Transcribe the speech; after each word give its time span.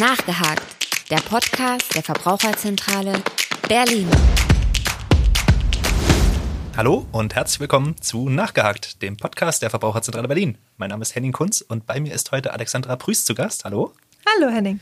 Nachgehakt, 0.00 1.10
der 1.10 1.18
Podcast 1.18 1.94
der 1.94 2.02
Verbraucherzentrale 2.02 3.22
Berlin. 3.68 4.08
Hallo 6.74 7.06
und 7.12 7.34
herzlich 7.34 7.60
willkommen 7.60 8.00
zu 8.00 8.30
Nachgehakt, 8.30 9.02
dem 9.02 9.18
Podcast 9.18 9.60
der 9.60 9.68
Verbraucherzentrale 9.68 10.26
Berlin. 10.26 10.56
Mein 10.78 10.88
Name 10.88 11.02
ist 11.02 11.14
Henning 11.14 11.32
Kunz 11.32 11.60
und 11.60 11.84
bei 11.84 12.00
mir 12.00 12.14
ist 12.14 12.32
heute 12.32 12.54
Alexandra 12.54 12.96
Prüß 12.96 13.26
zu 13.26 13.34
Gast. 13.34 13.66
Hallo. 13.66 13.92
Hallo 14.24 14.50
Henning. 14.50 14.80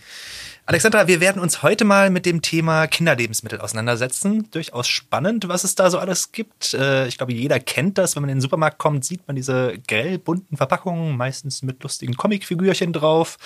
Alexandra, 0.66 1.08
wir 1.08 1.20
werden 1.20 1.40
uns 1.40 1.62
heute 1.62 1.86
mal 1.86 2.10
mit 2.10 2.26
dem 2.26 2.42
Thema 2.42 2.86
Kinderlebensmittel 2.86 3.58
auseinandersetzen. 3.58 4.50
Durchaus 4.50 4.86
spannend, 4.86 5.48
was 5.48 5.64
es 5.64 5.74
da 5.76 5.90
so 5.90 5.98
alles 5.98 6.30
gibt. 6.30 6.74
Äh, 6.74 7.08
ich 7.08 7.16
glaube, 7.16 7.32
jeder 7.32 7.58
kennt 7.58 7.96
das. 7.96 8.14
Wenn 8.14 8.22
man 8.22 8.28
in 8.28 8.36
den 8.36 8.42
Supermarkt 8.42 8.76
kommt, 8.76 9.02
sieht 9.02 9.26
man 9.26 9.34
diese 9.34 9.78
grell 9.88 10.18
bunten 10.18 10.58
Verpackungen, 10.58 11.16
meistens 11.16 11.62
mit 11.62 11.82
lustigen 11.82 12.18
Comicfigürchen 12.18 12.92
drauf. 12.92 13.38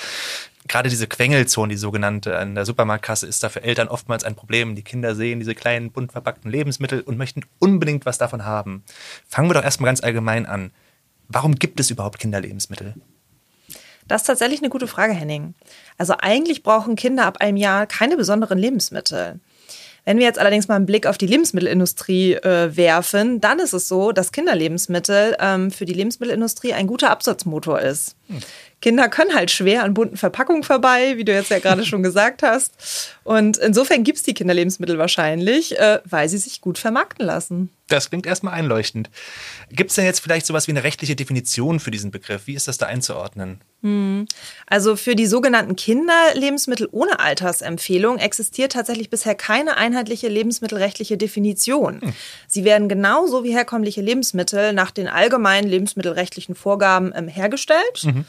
Gerade 0.69 0.89
diese 0.89 1.09
Quengelzone, 1.09 1.73
die 1.73 1.79
sogenannte 1.79 2.39
an 2.39 2.55
der 2.55 2.65
Supermarktkasse, 2.65 3.27
ist 3.27 3.43
da 3.43 3.49
für 3.49 3.63
Eltern 3.63 3.89
oftmals 3.89 4.25
ein 4.25 4.37
Problem. 4.37 4.77
Die 4.77 4.83
Kinder 4.83 5.15
sehen 5.15 5.41
diese 5.41 5.55
kleinen, 5.55 5.91
bunt 5.91 6.13
verpackten 6.13 6.51
Lebensmittel 6.51 7.01
und 7.01 7.19
möchten 7.19 7.43
unbedingt 7.59 8.07
was 8.07 8.19
davon 8.19 8.45
haben. 8.45 8.85
Fangen 9.29 9.51
wir 9.51 9.55
doch 9.55 9.65
erstmal 9.65 9.89
ganz 9.89 10.03
allgemein 10.03 10.47
an. 10.47 10.71
Warum 11.29 11.57
gibt 11.57 11.81
es 11.81 11.91
überhaupt 11.91 12.19
Kinderlebensmittel? 12.19 12.95
Das 14.07 14.23
ist 14.23 14.27
tatsächlich 14.27 14.61
eine 14.61 14.69
gute 14.69 14.87
Frage, 14.87 15.15
Henning. 15.15 15.55
Also 15.99 16.15
eigentlich 16.19 16.63
brauchen 16.63 16.97
Kinder 16.97 17.27
ab 17.27 17.39
einem 17.41 17.57
Jahr 17.57 17.87
keine 17.87 18.17
besonderen 18.17 18.59
Lebensmittel. 18.59 19.41
Wenn 20.05 20.19
wir 20.19 20.25
jetzt 20.25 20.39
allerdings 20.39 20.67
mal 20.67 20.75
einen 20.75 20.87
Blick 20.87 21.07
auf 21.07 21.17
die 21.17 21.27
Lebensmittelindustrie 21.27 22.35
äh, 22.35 22.77
werfen, 22.77 23.41
dann 23.41 23.61
ist 23.61 23.73
es 23.73 23.87
so, 23.87 24.11
dass 24.11 24.33
Kinderlebensmittel 24.33 25.37
ähm, 25.39 25.71
für 25.71 25.85
die 25.85 25.93
Lebensmittelindustrie 25.93 26.73
ein 26.73 26.89
guter 26.89 27.11
Absatzmotor 27.11 27.81
ist. 27.81 28.17
Hm. 28.29 28.41
Kinder 28.81 29.09
können 29.09 29.35
halt 29.35 29.53
schwer 29.53 29.85
an 29.85 29.95
bunten 29.95 30.17
Verpackungen 30.17 30.65
vorbei, 30.65 31.17
wie 31.17 31.25
du 31.25 31.33
jetzt 31.33 31.51
ja 31.51 31.61
gerade 31.61 31.85
schon 31.87 32.03
gesagt 32.03 32.43
hast. 32.43 32.75
Und 33.23 33.59
insofern 33.59 34.03
gibt 34.03 34.19
es 34.19 34.25
die 34.25 34.35
Kinderlebensmittel 34.35 34.99
wahrscheinlich, 34.99 35.79
äh, 35.79 36.01
weil 36.05 36.29
sie 36.29 36.39
sich 36.39 36.61
gut 36.61 36.79
vermarkten 36.79 37.25
lassen. 37.25 37.71
Das 37.93 38.09
klingt 38.09 38.25
erstmal 38.25 38.55
einleuchtend. 38.55 39.11
Gibt 39.71 39.91
es 39.91 39.97
denn 39.97 40.07
jetzt 40.07 40.21
vielleicht 40.21 40.47
sowas 40.47 40.67
wie 40.67 40.71
eine 40.73 40.83
rechtliche 40.83 41.15
Definition 41.15 41.79
für 41.79 41.91
diesen 41.91 42.11
Begriff? 42.11 42.47
Wie 42.47 42.55
ist 42.55 42.67
das 42.67 42.79
da 42.79 42.87
einzuordnen? 42.87 43.61
Hm. 43.83 44.27
Also 44.67 44.97
für 44.97 45.15
die 45.15 45.27
sogenannten 45.27 45.77
Kinderlebensmittel 45.77 46.89
ohne 46.91 47.21
Altersempfehlung 47.21 48.17
existiert 48.17 48.73
tatsächlich 48.73 49.11
bisher 49.11 49.35
keine 49.35 49.77
einheitliche 49.77 50.29
lebensmittelrechtliche 50.29 51.19
Definition. 51.19 52.01
Hm. 52.01 52.15
Sie 52.47 52.65
werden 52.65 52.89
genauso 52.89 53.45
wie 53.45 53.53
herkömmliche 53.53 54.01
Lebensmittel 54.01 54.73
nach 54.73 54.91
den 54.91 55.07
allgemeinen 55.07 55.69
lebensmittelrechtlichen 55.69 56.55
Vorgaben 56.55 57.13
ähm, 57.15 57.29
hergestellt. 57.29 58.05
Mhm. 58.05 58.25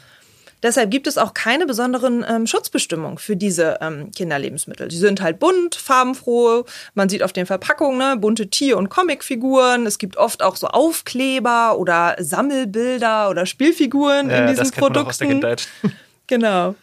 Deshalb 0.64 0.90
gibt 0.90 1.06
es 1.06 1.18
auch 1.18 1.34
keine 1.34 1.66
besonderen 1.66 2.24
ähm, 2.26 2.46
Schutzbestimmungen 2.46 3.18
für 3.18 3.36
diese 3.36 3.76
ähm, 3.82 4.10
Kinderlebensmittel. 4.12 4.90
Sie 4.90 4.96
sind 4.96 5.20
halt 5.20 5.38
bunt, 5.38 5.74
farbenfroh. 5.74 6.64
Man 6.94 7.10
sieht 7.10 7.22
auf 7.22 7.34
den 7.34 7.44
Verpackungen 7.44 7.98
ne, 7.98 8.16
bunte 8.16 8.48
Tier- 8.48 8.78
und 8.78 8.88
Comicfiguren. 8.88 9.84
Es 9.84 9.98
gibt 9.98 10.16
oft 10.16 10.42
auch 10.42 10.56
so 10.56 10.68
Aufkleber 10.68 11.78
oder 11.78 12.16
Sammelbilder 12.18 13.28
oder 13.28 13.44
Spielfiguren 13.44 14.30
ja, 14.30 14.38
in 14.38 14.46
diesen 14.46 14.64
das 14.64 14.72
Produkten. 14.72 14.94
Man 14.94 15.04
auch 15.04 15.10
aus 15.10 15.18
der 15.18 15.28
Kindheit. 15.28 15.68
Genau. 16.26 16.74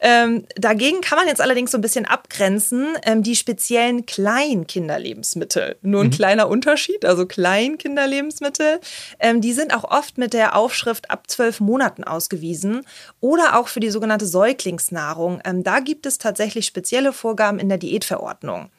Ähm, 0.00 0.46
dagegen 0.56 1.00
kann 1.00 1.16
man 1.16 1.26
jetzt 1.26 1.40
allerdings 1.40 1.70
so 1.70 1.78
ein 1.78 1.80
bisschen 1.80 2.04
abgrenzen, 2.04 2.88
ähm, 3.04 3.22
die 3.22 3.34
speziellen 3.34 4.04
Kleinkinderlebensmittel. 4.04 5.76
Nur 5.80 6.02
ein 6.02 6.08
mhm. 6.08 6.12
kleiner 6.12 6.48
Unterschied, 6.48 7.06
also 7.06 7.24
Kleinkinderlebensmittel. 7.24 8.80
Ähm, 9.18 9.40
die 9.40 9.54
sind 9.54 9.74
auch 9.74 9.84
oft 9.84 10.18
mit 10.18 10.34
der 10.34 10.54
Aufschrift 10.54 11.10
ab 11.10 11.24
zwölf 11.28 11.60
Monaten 11.60 12.04
ausgewiesen 12.04 12.82
oder 13.20 13.58
auch 13.58 13.68
für 13.68 13.80
die 13.80 13.90
sogenannte 13.90 14.26
Säuglingsnahrung. 14.26 15.40
Ähm, 15.46 15.64
da 15.64 15.80
gibt 15.80 16.04
es 16.04 16.18
tatsächlich 16.18 16.66
spezielle 16.66 17.14
Vorgaben 17.14 17.58
in 17.58 17.70
der 17.70 17.78
Diätverordnung. 17.78 18.70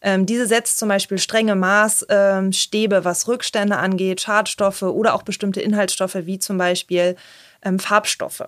Ähm, 0.00 0.24
diese 0.24 0.46
setzt 0.46 0.78
zum 0.78 0.88
Beispiel 0.88 1.18
strenge 1.18 1.54
Maßstäbe, 1.54 3.04
was 3.04 3.28
Rückstände 3.28 3.76
angeht, 3.76 4.22
Schadstoffe 4.22 4.82
oder 4.82 5.14
auch 5.14 5.22
bestimmte 5.22 5.60
Inhaltsstoffe 5.60 6.16
wie 6.22 6.38
zum 6.38 6.56
Beispiel 6.56 7.16
ähm, 7.62 7.78
Farbstoffe. 7.78 8.44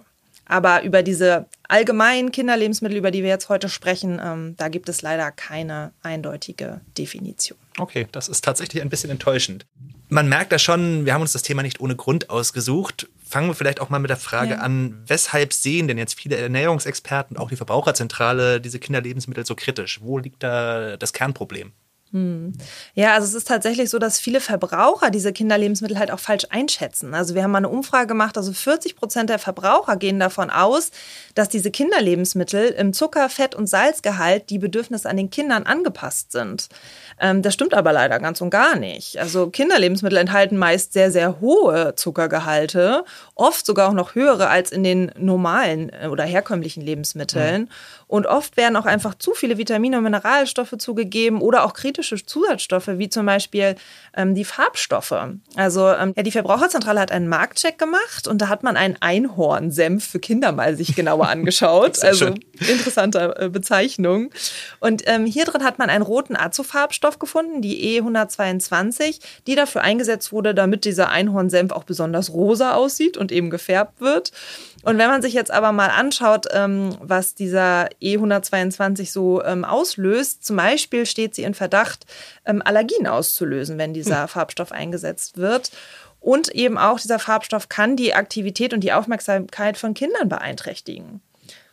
Aber 0.49 0.83
über 0.83 1.03
diese 1.03 1.47
allgemeinen 1.69 2.33
Kinderlebensmittel, 2.33 2.97
über 2.97 3.11
die 3.11 3.23
wir 3.23 3.29
jetzt 3.29 3.51
heute 3.51 3.69
sprechen, 3.69 4.21
ähm, 4.23 4.55
da 4.57 4.69
gibt 4.69 4.89
es 4.89 5.03
leider 5.03 5.31
keine 5.31 5.93
eindeutige 6.03 6.81
Definition. 6.97 7.59
Okay, 7.79 8.09
das 8.11 8.29
ist 8.29 8.45
tatsächlich 8.45 8.83
ein 8.83 8.89
bisschen 8.89 9.11
enttäuschend. 9.11 9.67
Man 10.09 10.29
merkt 10.29 10.51
da 10.51 10.59
schon, 10.59 11.05
wir 11.05 11.13
haben 11.13 11.21
uns 11.21 11.33
das 11.33 11.43
Thema 11.43 11.63
nicht 11.63 11.81
ohne 11.81 11.95
Grund 11.95 12.31
ausgesucht. 12.31 13.09
Fangen 13.23 13.49
wir 13.49 13.55
vielleicht 13.55 13.81
auch 13.81 13.91
mal 13.91 13.99
mit 13.99 14.09
der 14.09 14.17
Frage 14.17 14.53
ja. 14.53 14.61
an, 14.61 15.03
weshalb 15.07 15.53
sehen 15.53 15.87
denn 15.87 15.99
jetzt 15.99 16.19
viele 16.19 16.37
Ernährungsexperten, 16.37 17.37
auch 17.37 17.51
die 17.51 17.57
Verbraucherzentrale, 17.57 18.61
diese 18.61 18.79
Kinderlebensmittel 18.79 19.45
so 19.45 19.55
kritisch? 19.55 20.01
Wo 20.01 20.19
liegt 20.19 20.43
da 20.43 20.97
das 20.97 21.13
Kernproblem? 21.13 21.73
Hm. 22.13 22.55
Ja, 22.95 23.15
also 23.15 23.27
es 23.27 23.35
ist 23.35 23.49
tatsächlich 23.49 23.91
so, 23.91 23.99
dass 23.99 24.19
viele 24.19 24.41
Verbraucher 24.41 25.11
diese 25.11 25.33
Kinderlebensmittel 25.33 25.99
halt 25.99 26.11
auch 26.11 26.19
falsch 26.19 26.47
einschätzen. 26.49 27.13
Also 27.13 27.35
wir 27.35 27.43
haben 27.43 27.51
mal 27.51 27.59
eine 27.59 27.69
Umfrage 27.69 28.07
gemacht, 28.07 28.39
also 28.39 28.53
40 28.53 28.97
Prozent 28.97 29.29
der 29.29 29.39
Verbraucher 29.39 29.97
gehen 29.97 30.19
davon 30.19 30.49
aus, 30.49 30.91
dass 31.35 31.51
diese 31.51 31.71
Kinderlebensmittel 31.71 32.69
im 32.71 32.95
Zucker-, 32.95 33.29
Fett- 33.29 33.55
und 33.55 33.67
Salzgehalt 33.67 34.49
die 34.49 34.59
Bedürfnisse 34.59 35.09
an 35.09 35.19
den 35.19 35.29
Kindern 35.29 35.65
angepasst 35.65 36.33
sind. 36.33 36.69
Ähm, 37.21 37.43
das 37.43 37.53
stimmt 37.53 37.75
aber 37.75 37.93
leider 37.93 38.19
ganz 38.21 38.41
und 38.41 38.51
gar 38.51 38.77
nicht. 38.77 39.19
Also 39.19 39.51
Kinderlebensmittel 39.51 40.19
enthalten 40.19 40.57
meist 40.57 40.95
sehr, 40.95 41.11
sehr 41.11 41.41
hohe 41.41 41.95
Zuckergehalte, 41.95 43.05
oft 43.35 43.67
sogar 43.67 43.91
auch 43.91 43.95
noch 43.95 44.15
höhere 44.15 44.49
als 44.49 44.73
in 44.73 44.83
den 44.83 45.13
normalen 45.19 45.91
äh, 45.93 46.09
oder 46.09 46.25
herkömmlichen 46.25 46.83
Lebensmitteln. 46.83 47.63
Mhm. 47.63 47.69
Und 48.09 48.27
oft 48.27 48.57
werden 48.57 48.75
auch 48.77 48.87
einfach 48.87 49.15
zu 49.15 49.35
viele 49.35 49.59
Vitamine 49.59 49.99
und 49.99 50.05
Mineralstoffe 50.05 50.75
zugegeben 50.79 51.43
oder 51.43 51.65
auch 51.65 51.75
kritische 51.75 52.17
Zusatzstoffe, 52.25 52.89
wie 52.89 53.11
zum 53.11 53.27
Beispiel 53.27 53.77
ähm, 54.17 54.35
die 54.35 54.47
Farbstoffe. 54.47 55.15
Also 55.57 55.89
ähm, 55.89 56.15
ja, 56.17 56.23
die 56.23 56.31
Verbraucherzentrale 56.31 57.01
hat 57.01 57.13
einen 57.13 57.29
Marktcheck 57.29 57.79
gemacht 57.79 58.27
und 58.27 58.39
da 58.39 58.49
hat 58.49 58.63
man 58.63 58.79
einen 58.79 58.97
Einhornsenf 59.01 60.09
für 60.09 60.19
Kinder 60.19 60.53
mal 60.53 60.75
sich 60.75 60.97
genauer 60.97 61.29
angeschaut. 61.29 62.03
also 62.03 62.27
schön. 62.27 62.45
interessante 62.61 63.37
äh, 63.39 63.49
Bezeichnung. 63.51 64.31
Und 64.81 65.03
ähm, 65.07 65.27
hier 65.27 65.45
drin 65.45 65.63
hat 65.63 65.79
man 65.79 65.91
einen 65.91 66.03
roten 66.03 66.35
Azofarbstoff 66.35 67.19
gefunden, 67.19 67.61
die 67.61 68.01
E122, 68.01 69.21
die 69.47 69.55
dafür 69.55 69.83
eingesetzt 69.83 70.33
wurde, 70.33 70.55
damit 70.55 70.87
dieser 70.87 71.11
Einhornsenf 71.11 71.73
auch 71.73 71.85
besonders 71.85 72.33
rosa 72.33 72.73
aussieht 72.73 73.19
und 73.19 73.33
eben 73.33 73.51
gefärbt 73.51 74.01
wird. 74.01 74.33
Und 74.83 74.97
wenn 74.97 75.09
man 75.09 75.23
sich 75.23 75.35
jetzt 75.35 75.51
aber 75.51 75.73
mal 75.73 75.91
anschaut, 75.91 76.47
ähm, 76.53 76.97
was 77.01 77.35
dieser 77.35 77.89
E122 78.01 79.11
so 79.11 79.43
ähm, 79.45 79.65
auslöst, 79.65 80.45
zum 80.45 80.57
Beispiel 80.57 81.07
steht 81.07 81.35
sie 81.35 81.43
in 81.43 81.55
Verdacht, 81.55 82.07
ähm, 82.45 82.63
Allergien 82.65 83.07
auszulösen, 83.07 83.79
wenn 83.79 83.95
dieser 83.95 84.23
hm. 84.23 84.29
Farbstoff 84.29 84.73
eingesetzt 84.73 85.39
wird. 85.39 85.71
Und 86.21 86.49
eben 86.49 86.79
auch 86.79 86.99
dieser 86.99 87.19
Farbstoff 87.19 87.69
kann 87.69 87.97
die 87.97 88.15
Aktivität 88.15 88.75
und 88.75 88.81
die 88.81 88.93
Aufmerksamkeit 88.93 89.79
von 89.79 89.95
Kindern 89.95 90.29
beeinträchtigen. 90.29 91.21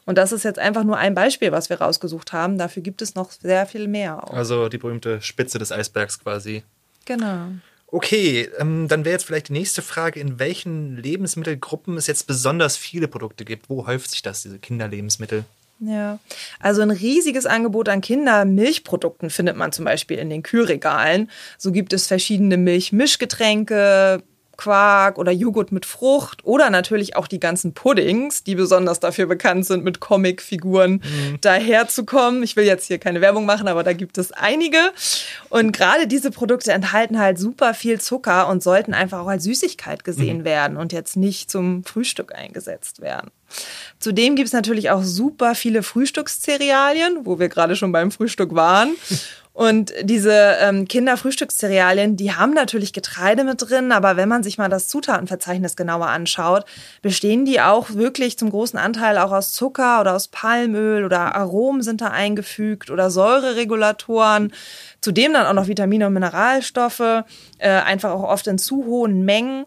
Und 0.06 0.18
das 0.20 0.32
ist 0.32 0.44
jetzt 0.44 0.60
einfach 0.60 0.84
nur 0.84 0.98
ein 0.98 1.16
Beispiel, 1.16 1.52
was 1.52 1.70
wir 1.70 1.82
rausgesucht 1.82 2.32
haben. 2.32 2.58
Dafür 2.58 2.84
gibt 2.84 3.02
es 3.02 3.16
noch 3.16 3.32
sehr 3.32 3.66
viel 3.66 3.88
mehr. 3.88 4.24
Auch. 4.24 4.32
Also 4.32 4.70
die 4.70 4.78
berühmte 4.78 5.20
Spitze 5.22 5.58
des 5.58 5.72
Eisbergs 5.72 6.20
quasi. 6.20 6.64
Genau. 7.06 7.48
Okay, 7.88 8.50
ähm, 8.60 8.88
dann 8.88 9.06
wäre 9.06 9.14
jetzt 9.14 9.26
vielleicht 9.26 9.50
die 9.50 9.54
nächste 9.54 9.82
Frage, 9.82 10.20
in 10.20 10.38
welchen 10.38 10.98
Lebensmittelgruppen 10.98 11.98
es 11.98 12.08
jetzt 12.08 12.28
besonders 12.28 12.78
viele 12.78 13.08
Produkte 13.08 13.46
gibt. 13.46 13.70
Wo 13.70 13.88
häuft 13.88 14.12
sich 14.12 14.22
das, 14.22 14.42
diese 14.42 14.60
Kinderlebensmittel? 14.60 15.46
Ja, 15.80 16.20
also 16.60 16.82
ein 16.82 16.92
riesiges 16.92 17.46
Angebot 17.46 17.90
an 17.90 18.00
Kindermilchprodukten 18.02 19.30
findet 19.30 19.58
man 19.58 19.74
zum 19.74 19.84
Beispiel 19.84 20.18
in 20.18 20.30
den 20.30 20.42
Kühlregalen. 20.42 21.30
So 21.58 21.72
gibt 21.72 21.92
es 21.92 22.08
verschiedene 22.08 22.58
Milchmischgetränke, 22.58 24.24
Quark 24.58 25.18
oder 25.18 25.32
Joghurt 25.32 25.72
mit 25.72 25.86
Frucht 25.86 26.44
oder 26.46 26.70
natürlich 26.70 27.16
auch 27.16 27.28
die 27.28 27.40
ganzen 27.40 27.74
Puddings, 27.74 28.44
die 28.44 28.56
besonders 28.56 29.00
dafür 29.00 29.26
bekannt 29.26 29.66
sind, 29.66 29.84
mit 29.84 30.00
Comicfiguren 30.00 30.94
mhm. 30.94 31.42
daherzukommen. 31.42 32.44
Ich 32.44 32.56
will 32.56 32.66
jetzt 32.66 32.88
hier 32.88 32.98
keine 32.98 33.22
Werbung 33.22 33.46
machen, 33.46 33.68
aber 33.68 33.84
da 33.84 33.94
gibt 33.94 34.18
es 34.18 34.32
einige. 34.32 34.78
Und 35.50 35.72
gerade 35.72 36.08
diese 36.08 36.32
Produkte 36.32 36.72
enthalten 36.72 37.20
halt 37.20 37.38
super 37.38 37.74
viel 37.74 38.00
Zucker 38.00 38.48
und 38.48 38.64
sollten 38.64 38.94
einfach 38.94 39.20
auch 39.20 39.28
als 39.28 39.44
Süßigkeit 39.44 40.04
gesehen 40.04 40.40
mhm. 40.40 40.46
werden 40.46 40.78
und 40.78 40.94
jetzt 40.94 41.18
nicht 41.18 41.52
zum 41.52 41.84
Frühstück 41.84 42.34
eingesetzt 42.34 43.02
werden. 43.02 43.32
Zudem 44.00 44.36
gibt 44.36 44.48
es 44.48 44.54
natürlich 44.54 44.90
auch 44.90 45.04
super 45.04 45.56
viele 45.56 45.84
Frühstückscerealien, 45.84 47.26
wo 47.26 47.40
wir 47.40 47.50
gerade 47.50 47.76
schon 47.76 47.92
beim 47.92 48.12
Frühstück 48.12 48.56
waren. 48.56 48.96
Und 49.56 49.94
diese 50.02 50.58
ähm, 50.60 50.86
Kinderfrühstückscerealien, 50.86 52.18
die 52.18 52.34
haben 52.34 52.54
natürlich 52.54 52.92
Getreide 52.92 53.46
mit 53.46 53.62
drin, 53.62 53.94
aber 53.94 54.18
wenn 54.18 54.28
man 54.28 54.44
sich 54.44 54.58
mal 54.58 54.68
das 54.68 54.90
Zutatenverzeichnis 54.90 55.78
genauer 55.78 56.08
anschaut, 56.08 56.66
bestehen 57.02 57.46
die 57.46 57.62
auch 57.62 57.92
wirklich 57.92 58.38
zum 58.38 58.50
großen 58.50 58.78
Anteil 58.78 59.18
auch 59.18 59.32
aus 59.32 59.54
Zucker 59.54 60.02
oder 60.02 60.14
aus 60.14 60.28
Palmöl 60.28 61.06
oder 61.06 61.36
Aromen 61.36 61.84
sind 61.84 62.02
da 62.02 62.08
eingefügt 62.08 62.90
oder 62.92 63.10
Säureregulatoren. 63.10 64.52
Zudem 65.00 65.32
dann 65.32 65.48
auch 65.48 65.54
noch 65.54 65.68
Vitamine 65.68 66.08
und 66.08 66.14
Mineralstoffe, 66.14 67.24
äh, 67.58 67.70
einfach 67.70 68.12
auch 68.12 68.24
oft 68.24 68.48
in 68.48 68.58
zu 68.58 68.84
hohen 68.84 69.24
Mengen. 69.24 69.64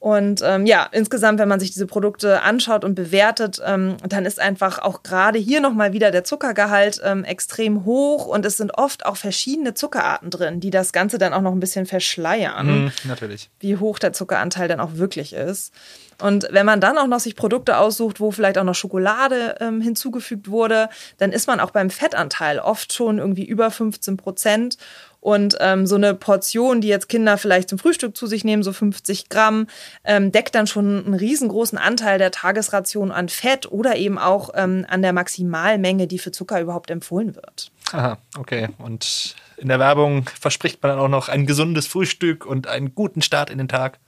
Und 0.00 0.40
ähm, 0.42 0.64
ja, 0.64 0.88
insgesamt, 0.92 1.38
wenn 1.38 1.48
man 1.48 1.60
sich 1.60 1.72
diese 1.72 1.86
Produkte 1.86 2.40
anschaut 2.40 2.84
und 2.84 2.94
bewertet, 2.94 3.60
ähm, 3.62 3.98
dann 4.08 4.24
ist 4.24 4.40
einfach 4.40 4.78
auch 4.78 5.02
gerade 5.02 5.38
hier 5.38 5.60
nochmal 5.60 5.92
wieder 5.92 6.10
der 6.10 6.24
Zuckergehalt 6.24 7.02
ähm, 7.04 7.22
extrem 7.22 7.84
hoch 7.84 8.24
und 8.24 8.46
es 8.46 8.56
sind 8.56 8.72
oft 8.78 9.04
auch 9.04 9.18
verschiedene 9.18 9.74
Zuckerarten 9.74 10.30
drin, 10.30 10.58
die 10.58 10.70
das 10.70 10.94
Ganze 10.94 11.18
dann 11.18 11.34
auch 11.34 11.42
noch 11.42 11.52
ein 11.52 11.60
bisschen 11.60 11.84
verschleiern. 11.84 12.86
Mm, 12.86 12.92
natürlich. 13.04 13.50
Wie 13.60 13.76
hoch 13.76 13.98
der 13.98 14.14
Zuckeranteil 14.14 14.68
dann 14.68 14.80
auch 14.80 14.94
wirklich 14.94 15.34
ist. 15.34 15.74
Und 16.22 16.48
wenn 16.50 16.66
man 16.66 16.80
dann 16.80 16.98
auch 16.98 17.06
noch 17.06 17.20
sich 17.20 17.36
Produkte 17.36 17.76
aussucht, 17.76 18.20
wo 18.20 18.30
vielleicht 18.30 18.58
auch 18.58 18.64
noch 18.64 18.74
Schokolade 18.74 19.56
ähm, 19.60 19.80
hinzugefügt 19.80 20.50
wurde, 20.50 20.88
dann 21.18 21.32
ist 21.32 21.46
man 21.46 21.60
auch 21.60 21.70
beim 21.70 21.90
Fettanteil 21.90 22.58
oft 22.58 22.92
schon 22.92 23.18
irgendwie 23.18 23.44
über 23.44 23.70
15 23.70 24.16
Prozent. 24.16 24.76
Und 25.20 25.56
ähm, 25.60 25.86
so 25.86 25.96
eine 25.96 26.14
Portion, 26.14 26.80
die 26.80 26.88
jetzt 26.88 27.08
Kinder 27.08 27.36
vielleicht 27.36 27.68
zum 27.68 27.78
Frühstück 27.78 28.16
zu 28.16 28.26
sich 28.26 28.42
nehmen, 28.42 28.62
so 28.62 28.72
50 28.72 29.28
Gramm, 29.28 29.66
ähm, 30.04 30.32
deckt 30.32 30.54
dann 30.54 30.66
schon 30.66 31.04
einen 31.04 31.14
riesengroßen 31.14 31.76
Anteil 31.76 32.18
der 32.18 32.30
Tagesration 32.30 33.12
an 33.12 33.28
Fett 33.28 33.70
oder 33.70 33.96
eben 33.96 34.18
auch 34.18 34.50
ähm, 34.54 34.86
an 34.88 35.02
der 35.02 35.12
Maximalmenge, 35.12 36.06
die 36.06 36.18
für 36.18 36.32
Zucker 36.32 36.60
überhaupt 36.60 36.90
empfohlen 36.90 37.34
wird. 37.34 37.70
Aha, 37.92 38.18
okay. 38.38 38.68
Und 38.78 39.34
in 39.58 39.68
der 39.68 39.78
Werbung 39.78 40.24
verspricht 40.40 40.82
man 40.82 40.92
dann 40.92 41.00
auch 41.00 41.08
noch 41.08 41.28
ein 41.28 41.46
gesundes 41.46 41.86
Frühstück 41.86 42.46
und 42.46 42.66
einen 42.66 42.94
guten 42.94 43.20
Start 43.20 43.50
in 43.50 43.58
den 43.58 43.68
Tag. 43.68 43.98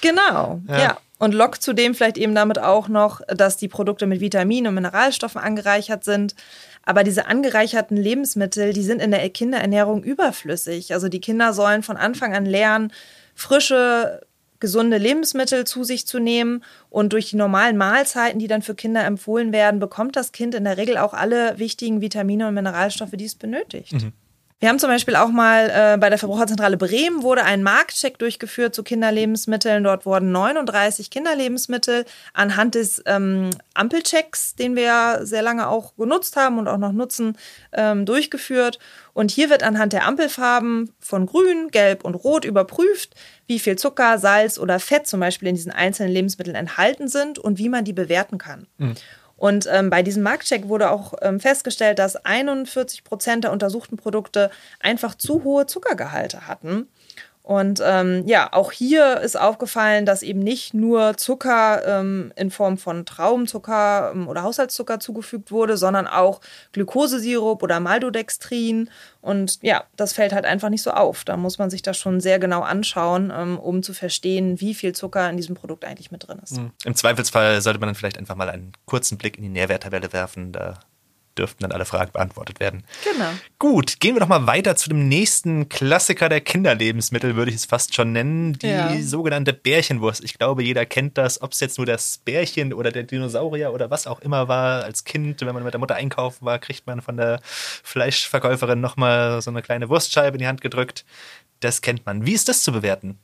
Genau, 0.00 0.60
ja. 0.66 0.78
ja. 0.78 0.98
Und 1.18 1.34
lockt 1.34 1.62
zudem 1.62 1.94
vielleicht 1.94 2.16
eben 2.16 2.34
damit 2.34 2.58
auch 2.58 2.88
noch, 2.88 3.20
dass 3.28 3.58
die 3.58 3.68
Produkte 3.68 4.06
mit 4.06 4.20
Vitaminen 4.20 4.68
und 4.68 4.74
Mineralstoffen 4.74 5.38
angereichert 5.38 6.02
sind. 6.02 6.34
Aber 6.82 7.04
diese 7.04 7.26
angereicherten 7.26 7.96
Lebensmittel, 7.96 8.72
die 8.72 8.82
sind 8.82 9.02
in 9.02 9.10
der 9.10 9.28
Kinderernährung 9.30 10.02
überflüssig. 10.02 10.92
Also 10.94 11.08
die 11.08 11.20
Kinder 11.20 11.52
sollen 11.52 11.82
von 11.82 11.96
Anfang 11.96 12.34
an 12.34 12.46
lernen, 12.46 12.92
frische, 13.34 14.22
gesunde 14.60 14.98
Lebensmittel 14.98 15.66
zu 15.66 15.84
sich 15.84 16.06
zu 16.06 16.18
nehmen. 16.18 16.62
Und 16.88 17.12
durch 17.12 17.30
die 17.30 17.36
normalen 17.36 17.76
Mahlzeiten, 17.76 18.38
die 18.38 18.46
dann 18.46 18.62
für 18.62 18.74
Kinder 18.74 19.04
empfohlen 19.04 19.52
werden, 19.52 19.80
bekommt 19.80 20.16
das 20.16 20.32
Kind 20.32 20.54
in 20.54 20.64
der 20.64 20.76
Regel 20.76 20.98
auch 20.98 21.14
alle 21.14 21.58
wichtigen 21.58 22.00
Vitamine 22.00 22.48
und 22.48 22.54
Mineralstoffe, 22.54 23.12
die 23.14 23.24
es 23.24 23.34
benötigt. 23.34 23.92
Mhm. 23.92 24.12
Wir 24.60 24.68
haben 24.68 24.78
zum 24.78 24.90
Beispiel 24.90 25.16
auch 25.16 25.30
mal 25.30 25.70
äh, 25.70 25.96
bei 25.98 26.10
der 26.10 26.18
Verbraucherzentrale 26.18 26.76
Bremen 26.76 27.22
wurde 27.22 27.44
ein 27.44 27.62
Marktcheck 27.62 28.18
durchgeführt 28.18 28.74
zu 28.74 28.82
Kinderlebensmitteln. 28.82 29.82
Dort 29.82 30.04
wurden 30.04 30.32
39 30.32 31.08
Kinderlebensmittel 31.08 32.04
anhand 32.34 32.74
des 32.74 33.02
ähm, 33.06 33.48
Ampelchecks, 33.72 34.56
den 34.56 34.76
wir 34.76 34.82
ja 34.82 35.18
sehr 35.22 35.40
lange 35.40 35.66
auch 35.66 35.96
genutzt 35.96 36.36
haben 36.36 36.58
und 36.58 36.68
auch 36.68 36.76
noch 36.76 36.92
nutzen, 36.92 37.38
ähm, 37.72 38.04
durchgeführt. 38.04 38.78
Und 39.14 39.30
hier 39.30 39.48
wird 39.48 39.62
anhand 39.62 39.94
der 39.94 40.06
Ampelfarben 40.06 40.92
von 41.00 41.24
Grün, 41.24 41.70
Gelb 41.70 42.04
und 42.04 42.14
Rot 42.14 42.44
überprüft, 42.44 43.14
wie 43.46 43.60
viel 43.60 43.76
Zucker, 43.76 44.18
Salz 44.18 44.58
oder 44.58 44.78
Fett 44.78 45.06
zum 45.06 45.20
Beispiel 45.20 45.48
in 45.48 45.54
diesen 45.54 45.72
einzelnen 45.72 46.12
Lebensmitteln 46.12 46.54
enthalten 46.54 47.08
sind 47.08 47.38
und 47.38 47.56
wie 47.56 47.70
man 47.70 47.86
die 47.86 47.94
bewerten 47.94 48.36
kann. 48.36 48.66
Mhm. 48.76 48.94
Und 49.40 49.66
ähm, 49.72 49.88
bei 49.88 50.02
diesem 50.02 50.22
Marktcheck 50.22 50.68
wurde 50.68 50.90
auch 50.90 51.14
ähm, 51.22 51.40
festgestellt, 51.40 51.98
dass 51.98 52.14
41 52.14 53.04
Prozent 53.04 53.44
der 53.44 53.52
untersuchten 53.52 53.96
Produkte 53.96 54.50
einfach 54.80 55.14
zu 55.14 55.44
hohe 55.44 55.64
Zuckergehalte 55.66 56.46
hatten. 56.46 56.88
Und 57.42 57.82
ähm, 57.84 58.22
ja, 58.26 58.52
auch 58.52 58.70
hier 58.70 59.20
ist 59.20 59.38
aufgefallen, 59.38 60.04
dass 60.04 60.22
eben 60.22 60.40
nicht 60.40 60.74
nur 60.74 61.16
Zucker 61.16 61.84
ähm, 61.86 62.32
in 62.36 62.50
Form 62.50 62.76
von 62.76 63.06
Traubenzucker 63.06 64.12
ähm, 64.14 64.28
oder 64.28 64.42
Haushaltszucker 64.42 65.00
zugefügt 65.00 65.50
wurde, 65.50 65.76
sondern 65.76 66.06
auch 66.06 66.40
Glukosesirup 66.72 67.62
oder 67.62 67.80
Maltodextrin. 67.80 68.90
Und 69.22 69.58
ja, 69.62 69.84
das 69.96 70.12
fällt 70.12 70.32
halt 70.32 70.44
einfach 70.44 70.68
nicht 70.68 70.82
so 70.82 70.90
auf. 70.90 71.24
Da 71.24 71.36
muss 71.36 71.58
man 71.58 71.70
sich 71.70 71.82
das 71.82 71.96
schon 71.96 72.20
sehr 72.20 72.38
genau 72.38 72.60
anschauen, 72.60 73.32
ähm, 73.34 73.58
um 73.58 73.82
zu 73.82 73.94
verstehen, 73.94 74.60
wie 74.60 74.74
viel 74.74 74.94
Zucker 74.94 75.28
in 75.28 75.36
diesem 75.36 75.54
Produkt 75.54 75.84
eigentlich 75.84 76.10
mit 76.10 76.28
drin 76.28 76.40
ist. 76.42 76.56
Hm. 76.56 76.70
Im 76.84 76.94
Zweifelsfall 76.94 77.60
sollte 77.62 77.80
man 77.80 77.88
dann 77.88 77.96
vielleicht 77.96 78.18
einfach 78.18 78.36
mal 78.36 78.50
einen 78.50 78.72
kurzen 78.84 79.16
Blick 79.16 79.36
in 79.38 79.42
die 79.42 79.48
Nährwerttabelle 79.48 80.12
werfen. 80.12 80.52
Da 80.52 80.78
dürften 81.38 81.62
dann 81.62 81.72
alle 81.72 81.84
Fragen 81.84 82.12
beantwortet 82.12 82.60
werden. 82.60 82.84
Genau. 83.04 83.30
Gut, 83.58 84.00
gehen 84.00 84.14
wir 84.14 84.20
doch 84.20 84.28
mal 84.28 84.46
weiter 84.46 84.76
zu 84.76 84.88
dem 84.88 85.08
nächsten 85.08 85.68
Klassiker 85.68 86.28
der 86.28 86.40
Kinderlebensmittel, 86.40 87.36
würde 87.36 87.50
ich 87.50 87.56
es 87.56 87.64
fast 87.64 87.94
schon 87.94 88.12
nennen, 88.12 88.54
die 88.54 88.68
ja. 88.68 89.00
sogenannte 89.00 89.52
Bärchenwurst. 89.52 90.24
Ich 90.24 90.38
glaube, 90.38 90.62
jeder 90.62 90.86
kennt 90.86 91.18
das, 91.18 91.40
ob 91.42 91.52
es 91.52 91.60
jetzt 91.60 91.78
nur 91.78 91.86
das 91.86 92.18
Bärchen 92.18 92.72
oder 92.72 92.90
der 92.90 93.04
Dinosaurier 93.04 93.72
oder 93.72 93.90
was 93.90 94.06
auch 94.06 94.20
immer 94.20 94.48
war. 94.48 94.84
Als 94.84 95.04
Kind, 95.04 95.40
wenn 95.40 95.54
man 95.54 95.64
mit 95.64 95.72
der 95.74 95.80
Mutter 95.80 95.94
einkaufen 95.94 96.44
war, 96.44 96.58
kriegt 96.58 96.86
man 96.86 97.00
von 97.00 97.16
der 97.16 97.40
Fleischverkäuferin 97.42 98.80
nochmal 98.80 99.40
so 99.42 99.50
eine 99.50 99.62
kleine 99.62 99.88
Wurstscheibe 99.88 100.36
in 100.36 100.40
die 100.40 100.46
Hand 100.46 100.60
gedrückt. 100.60 101.04
Das 101.60 101.82
kennt 101.82 102.06
man. 102.06 102.26
Wie 102.26 102.32
ist 102.32 102.48
das 102.48 102.62
zu 102.62 102.72
bewerten? 102.72 103.18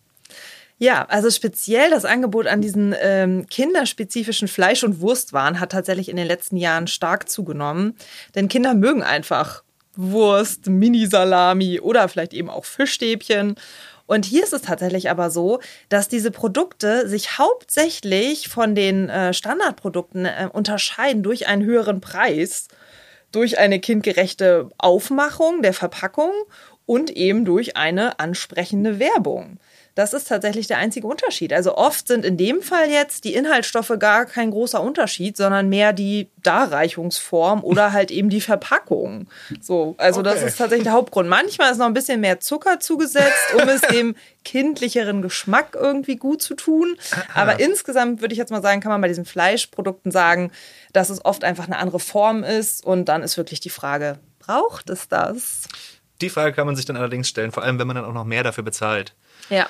Ja, 0.79 1.07
also 1.09 1.31
speziell 1.31 1.89
das 1.89 2.05
Angebot 2.05 2.47
an 2.47 2.61
diesen 2.61 2.95
ähm, 3.01 3.47
kinderspezifischen 3.49 4.47
Fleisch- 4.47 4.85
und 4.85 5.01
Wurstwaren 5.01 5.59
hat 5.59 5.73
tatsächlich 5.73 6.11
in 6.11 6.17
den 6.17 6.27
letzten 6.27 6.59
Jahren 6.59 6.87
stark 6.87 7.31
zugenommen. 7.31 7.97
Denn 8.35 8.49
Kinder 8.49 8.75
mögen 8.75 9.03
einfach 9.03 9.63
Wurst, 9.95 10.67
Mini-Salami 10.67 11.81
oder 11.81 12.09
vielleicht 12.09 12.35
eben 12.35 12.51
auch 12.51 12.67
Fischstäbchen. 12.67 13.57
Und 14.05 14.27
hier 14.27 14.45
ist 14.45 14.53
es 14.53 14.63
tatsächlich 14.63 15.09
aber 15.11 15.31
so, 15.31 15.61
dass 15.89 16.09
diese 16.09 16.31
Produkte 16.31 17.09
sich 17.09 17.39
hauptsächlich 17.39 18.49
von 18.49 18.75
den 18.75 19.09
äh, 19.09 19.33
Standardprodukten 19.33 20.27
äh, 20.27 20.49
unterscheiden 20.53 21.23
durch 21.23 21.49
einen 21.49 21.65
höheren 21.65 22.03
Preis, 22.03 22.69
durch 23.33 23.59
eine 23.59 23.81
kindgerechte 23.81 24.69
Aufmachung 24.77 25.63
der 25.63 25.73
Verpackung 25.73 26.33
und 26.85 27.11
eben 27.11 27.45
durch 27.47 27.77
eine 27.77 28.21
ansprechende 28.21 28.99
Werbung. 28.99 29.59
Das 29.97 30.13
ist 30.13 30.29
tatsächlich 30.29 30.67
der 30.67 30.77
einzige 30.77 31.07
Unterschied. 31.07 31.55
Also 31.55 31.75
oft 31.75 32.07
sind 32.07 32.23
in 32.27 32.37
dem 32.37 32.61
Fall 32.61 32.91
jetzt 32.91 33.25
die 33.25 33.33
Inhaltsstoffe 33.33 33.95
gar 33.99 34.27
kein 34.27 34.51
großer 34.51 34.79
Unterschied, 34.79 35.39
sondern 35.39 35.71
mehr 35.71 35.95
die 35.95 36.29
Darreichungsform 36.43 37.65
oder 37.65 37.93
halt 37.95 38.11
eben 38.11 38.29
die 38.29 38.43
Verpackung. 38.43 39.27
So, 39.59 39.95
also 39.97 40.21
okay. 40.21 40.29
das 40.29 40.43
ist 40.43 40.59
tatsächlich 40.59 40.85
der 40.85 40.93
Hauptgrund. 40.93 41.31
Manchmal 41.31 41.73
ist 41.73 41.79
noch 41.79 41.87
ein 41.87 41.95
bisschen 41.95 42.21
mehr 42.21 42.41
Zucker 42.41 42.79
zugesetzt, 42.79 43.55
um 43.55 43.67
es 43.71 43.81
dem 43.91 44.15
kindlicheren 44.45 45.23
Geschmack 45.23 45.75
irgendwie 45.75 46.17
gut 46.17 46.43
zu 46.43 46.55
tun. 46.55 46.99
Aber 47.33 47.59
insgesamt 47.59 48.21
würde 48.21 48.35
ich 48.35 48.39
jetzt 48.39 48.51
mal 48.51 48.61
sagen, 48.61 48.83
kann 48.83 48.93
man 48.93 49.01
bei 49.01 49.09
diesen 49.09 49.25
Fleischprodukten 49.25 50.13
sagen, 50.13 50.53
dass 50.93 51.09
es 51.09 51.25
oft 51.25 51.43
einfach 51.43 51.65
eine 51.65 51.79
andere 51.79 52.01
Form 52.01 52.45
ist. 52.45 52.85
Und 52.85 53.07
dann 53.07 53.23
ist 53.23 53.39
wirklich 53.39 53.61
die 53.61 53.71
Frage, 53.71 54.19
braucht 54.41 54.91
es 54.91 55.09
das? 55.09 55.69
Die 56.21 56.29
Frage 56.29 56.53
kann 56.53 56.67
man 56.67 56.77
sich 56.77 56.85
dann 56.85 56.99
allerdings 56.99 57.31
stellen, 57.31 57.51
vor 57.51 57.63
allem 57.63 57.79
wenn 57.79 57.87
man 57.87 57.97
dann 57.97 58.05
auch 58.05 58.13
noch 58.13 58.25
mehr 58.25 58.43
dafür 58.43 58.63
bezahlt. 58.63 59.15
Ja. 59.49 59.67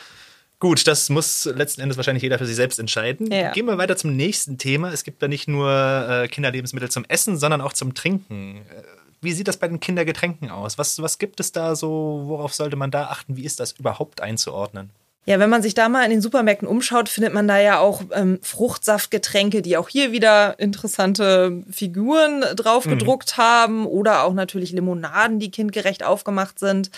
Gut, 0.59 0.87
das 0.87 1.11
muss 1.11 1.45
letzten 1.45 1.83
Endes 1.83 1.99
wahrscheinlich 1.99 2.23
jeder 2.23 2.39
für 2.39 2.47
sich 2.47 2.57
selbst 2.57 2.79
entscheiden. 2.79 3.31
Ja. 3.31 3.53
Gehen 3.53 3.67
wir 3.67 3.77
weiter 3.77 3.97
zum 3.97 4.17
nächsten 4.17 4.57
Thema. 4.57 4.91
Es 4.91 5.05
gibt 5.05 5.23
da 5.23 5.29
nicht 5.29 5.49
nur 5.49 5.71
äh, 5.71 6.29
Kinderlebensmittel 6.29 6.91
zum 6.91 7.05
Essen, 7.09 7.37
sondern 7.37 7.61
auch 7.61 7.75
zum 7.75 7.93
Trinken. 7.93 8.57
Äh, 8.71 8.83
wie 9.21 9.33
sieht 9.33 9.49
das 9.49 9.59
bei 9.59 9.69
den 9.69 9.81
Kindergetränken 9.81 10.51
aus? 10.51 10.79
Was, 10.79 11.01
was 11.03 11.19
gibt 11.19 11.41
es 11.41 11.53
da 11.53 11.77
so? 11.77 12.23
Worauf 12.27 12.55
sollte 12.55 12.77
man 12.77 12.91
da 12.91 13.09
achten? 13.09 13.37
Wie 13.37 13.45
ist 13.45 13.61
das 13.61 13.73
überhaupt 13.73 14.23
einzuordnen? 14.23 14.91
Ja, 15.29 15.41
wenn 15.41 15.51
man 15.51 15.61
sich 15.61 15.75
da 15.75 15.89
mal 15.89 16.05
in 16.05 16.11
den 16.11 16.21
Supermärkten 16.21 16.69
umschaut, 16.69 17.09
findet 17.09 17.35
man 17.35 17.49
da 17.49 17.59
ja 17.59 17.81
auch 17.81 18.03
ähm, 18.13 18.39
Fruchtsaftgetränke, 18.43 19.61
die 19.61 19.77
auch 19.77 19.89
hier 19.89 20.13
wieder 20.13 20.59
interessante 20.61 21.65
Figuren 21.69 22.45
drauf 22.55 22.85
gedruckt 22.85 23.37
mhm. 23.37 23.43
haben 23.43 23.87
oder 23.87 24.23
auch 24.23 24.35
natürlich 24.35 24.71
Limonaden, 24.71 25.41
die 25.41 25.51
kindgerecht 25.51 26.05
aufgemacht 26.05 26.61
sind. 26.61 26.91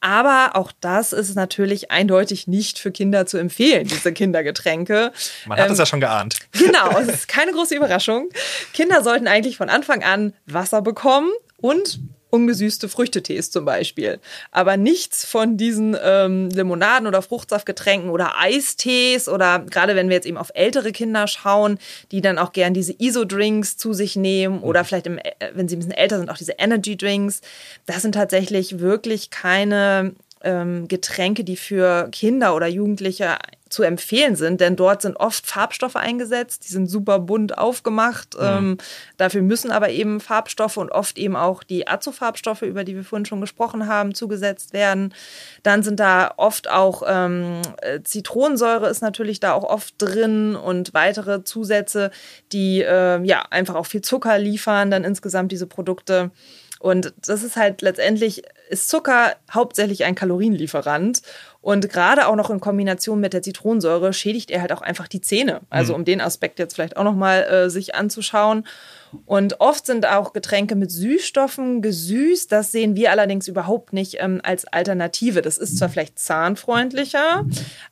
Aber 0.00 0.50
auch 0.54 0.70
das 0.80 1.12
ist 1.12 1.34
natürlich 1.34 1.90
eindeutig 1.90 2.46
nicht 2.46 2.78
für 2.78 2.92
Kinder 2.92 3.26
zu 3.26 3.38
empfehlen, 3.38 3.88
diese 3.88 4.12
Kindergetränke. 4.12 5.10
Man 5.46 5.58
hat 5.58 5.66
es 5.66 5.72
ähm, 5.72 5.78
ja 5.78 5.86
schon 5.86 6.00
geahnt. 6.00 6.36
Genau, 6.52 6.96
es 7.00 7.08
ist 7.14 7.28
keine 7.28 7.52
große 7.52 7.74
Überraschung. 7.74 8.28
Kinder 8.72 9.02
sollten 9.02 9.26
eigentlich 9.26 9.56
von 9.56 9.68
Anfang 9.68 10.04
an 10.04 10.32
Wasser 10.46 10.80
bekommen 10.80 11.32
und 11.56 11.98
ungesüßte 12.34 12.88
Früchtetees 12.88 13.52
zum 13.52 13.64
Beispiel. 13.64 14.18
Aber 14.50 14.76
nichts 14.76 15.24
von 15.24 15.56
diesen 15.56 15.96
ähm, 16.02 16.48
Limonaden 16.48 17.06
oder 17.06 17.22
Fruchtsaftgetränken 17.22 18.10
oder 18.10 18.40
Eistees 18.40 19.28
oder 19.28 19.60
gerade 19.60 19.94
wenn 19.94 20.08
wir 20.08 20.16
jetzt 20.16 20.26
eben 20.26 20.36
auf 20.36 20.50
ältere 20.54 20.90
Kinder 20.90 21.28
schauen, 21.28 21.78
die 22.10 22.20
dann 22.20 22.38
auch 22.38 22.52
gern 22.52 22.74
diese 22.74 22.92
ISO-Drinks 22.98 23.76
zu 23.76 23.92
sich 23.92 24.16
nehmen 24.16 24.58
oder 24.62 24.80
mhm. 24.80 24.84
vielleicht, 24.86 25.06
im, 25.06 25.18
äh, 25.18 25.30
wenn 25.54 25.68
sie 25.68 25.76
ein 25.76 25.78
bisschen 25.78 25.92
älter 25.92 26.18
sind, 26.18 26.28
auch 26.28 26.36
diese 26.36 26.54
Energy-Drinks. 26.58 27.40
Das 27.86 28.02
sind 28.02 28.16
tatsächlich 28.16 28.80
wirklich 28.80 29.30
keine 29.30 30.16
ähm, 30.42 30.88
Getränke, 30.88 31.44
die 31.44 31.56
für 31.56 32.08
Kinder 32.10 32.56
oder 32.56 32.66
Jugendliche 32.66 33.36
zu 33.74 33.82
empfehlen 33.82 34.36
sind, 34.36 34.60
denn 34.60 34.76
dort 34.76 35.02
sind 35.02 35.16
oft 35.16 35.46
Farbstoffe 35.46 35.96
eingesetzt, 35.96 36.64
die 36.64 36.72
sind 36.72 36.86
super 36.86 37.18
bunt 37.18 37.58
aufgemacht. 37.58 38.34
Mhm. 38.34 38.44
Ähm, 38.44 38.78
dafür 39.16 39.42
müssen 39.42 39.72
aber 39.72 39.90
eben 39.90 40.20
Farbstoffe 40.20 40.76
und 40.76 40.90
oft 40.90 41.18
eben 41.18 41.34
auch 41.34 41.64
die 41.64 41.88
Azofarbstoffe, 41.88 42.62
über 42.62 42.84
die 42.84 42.94
wir 42.94 43.04
vorhin 43.04 43.26
schon 43.26 43.40
gesprochen 43.40 43.88
haben, 43.88 44.14
zugesetzt 44.14 44.72
werden. 44.72 45.12
Dann 45.64 45.82
sind 45.82 45.98
da 45.98 46.32
oft 46.36 46.70
auch 46.70 47.02
ähm, 47.06 47.60
äh, 47.82 48.00
Zitronensäure 48.02 48.88
ist 48.88 49.02
natürlich 49.02 49.40
da 49.40 49.52
auch 49.52 49.64
oft 49.64 49.94
drin 49.98 50.54
und 50.54 50.94
weitere 50.94 51.42
Zusätze, 51.42 52.12
die 52.52 52.80
äh, 52.80 53.20
ja 53.24 53.44
einfach 53.50 53.74
auch 53.74 53.86
viel 53.86 54.02
Zucker 54.02 54.38
liefern, 54.38 54.92
dann 54.92 55.02
insgesamt 55.02 55.50
diese 55.50 55.66
Produkte. 55.66 56.30
Und 56.84 57.14
das 57.26 57.42
ist 57.42 57.56
halt 57.56 57.80
letztendlich, 57.80 58.42
ist 58.68 58.90
Zucker 58.90 59.36
hauptsächlich 59.50 60.04
ein 60.04 60.14
Kalorienlieferant. 60.14 61.22
Und 61.64 61.88
gerade 61.88 62.26
auch 62.26 62.36
noch 62.36 62.50
in 62.50 62.60
Kombination 62.60 63.20
mit 63.20 63.32
der 63.32 63.40
Zitronensäure 63.40 64.12
schädigt 64.12 64.50
er 64.50 64.60
halt 64.60 64.70
auch 64.70 64.82
einfach 64.82 65.08
die 65.08 65.22
Zähne. 65.22 65.62
Also 65.70 65.94
mhm. 65.94 66.00
um 66.00 66.04
den 66.04 66.20
Aspekt 66.20 66.58
jetzt 66.58 66.74
vielleicht 66.74 66.98
auch 66.98 67.04
nochmal 67.04 67.42
äh, 67.44 67.70
sich 67.70 67.94
anzuschauen. 67.94 68.64
Und 69.26 69.60
oft 69.60 69.86
sind 69.86 70.06
auch 70.06 70.32
Getränke 70.32 70.74
mit 70.74 70.90
Süßstoffen 70.90 71.82
gesüßt. 71.82 72.50
Das 72.50 72.72
sehen 72.72 72.96
wir 72.96 73.10
allerdings 73.10 73.48
überhaupt 73.48 73.92
nicht 73.92 74.16
ähm, 74.18 74.40
als 74.42 74.66
Alternative. 74.66 75.40
Das 75.40 75.56
ist 75.56 75.78
zwar 75.78 75.88
vielleicht 75.88 76.18
zahnfreundlicher, 76.18 77.46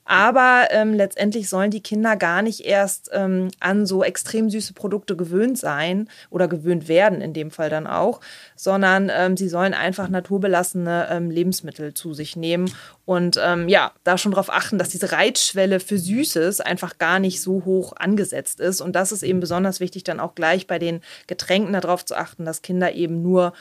aber 0.05 0.69
ähm, 0.71 0.93
letztendlich 0.93 1.49
sollen 1.49 1.71
die 1.71 1.83
Kinder 1.83 2.17
gar 2.17 2.43
nicht 2.43 2.67
erst 2.67 3.11
ähm, 3.12 3.49
an 3.61 3.87
so 3.87 4.02
extrem 4.02 4.50
süße 4.50 4.75
Produkte 4.75 5.17
gewöhnt 5.17 5.59
sein 5.59 6.09
oder 6.29 6.49
gewöhnt 6.49 6.88
werden 6.88 7.21
in 7.21 7.33
dem 7.33 7.50
Fall 7.50 7.71
dann 7.71 7.87
auch, 7.87 8.21
sondern 8.57 9.11
ähm, 9.14 9.37
sie 9.37 9.49
sollen 9.49 9.75
einfach 9.75 10.09
naturbelassene 10.09 11.09
ähm, 11.11 11.31
Lebensmittel 11.31 11.95
zu 11.95 12.14
sich 12.14 12.37
nehmen 12.37 12.71
und 13.04 13.38
ähm, 13.42 13.68
ja, 13.68 13.92
da 14.04 14.16
schon 14.16 14.32
darauf 14.32 14.50
achten, 14.50 14.78
dass 14.78 14.90
diese 14.90 15.11
Reitschwelle 15.11 15.80
für 15.80 15.99
Süßes 15.99 16.61
einfach 16.61 16.99
gar 16.99 17.18
nicht 17.18 17.40
so 17.40 17.64
hoch 17.64 17.94
angesetzt 17.97 18.61
ist. 18.61 18.80
Und 18.80 18.94
das 18.94 19.11
ist 19.11 19.25
eben 19.25 19.40
besonders 19.40 19.80
wichtig, 19.80 20.04
dann 20.04 20.21
auch 20.21 20.35
gleich 20.35 20.68
bei 20.68 20.78
den 20.78 21.00
Getränken 21.26 21.73
darauf 21.73 22.04
zu 22.04 22.16
achten, 22.16 22.44
dass 22.44 22.62
Kinder 22.62 22.92
eben 22.92 23.23
nur 23.23 23.52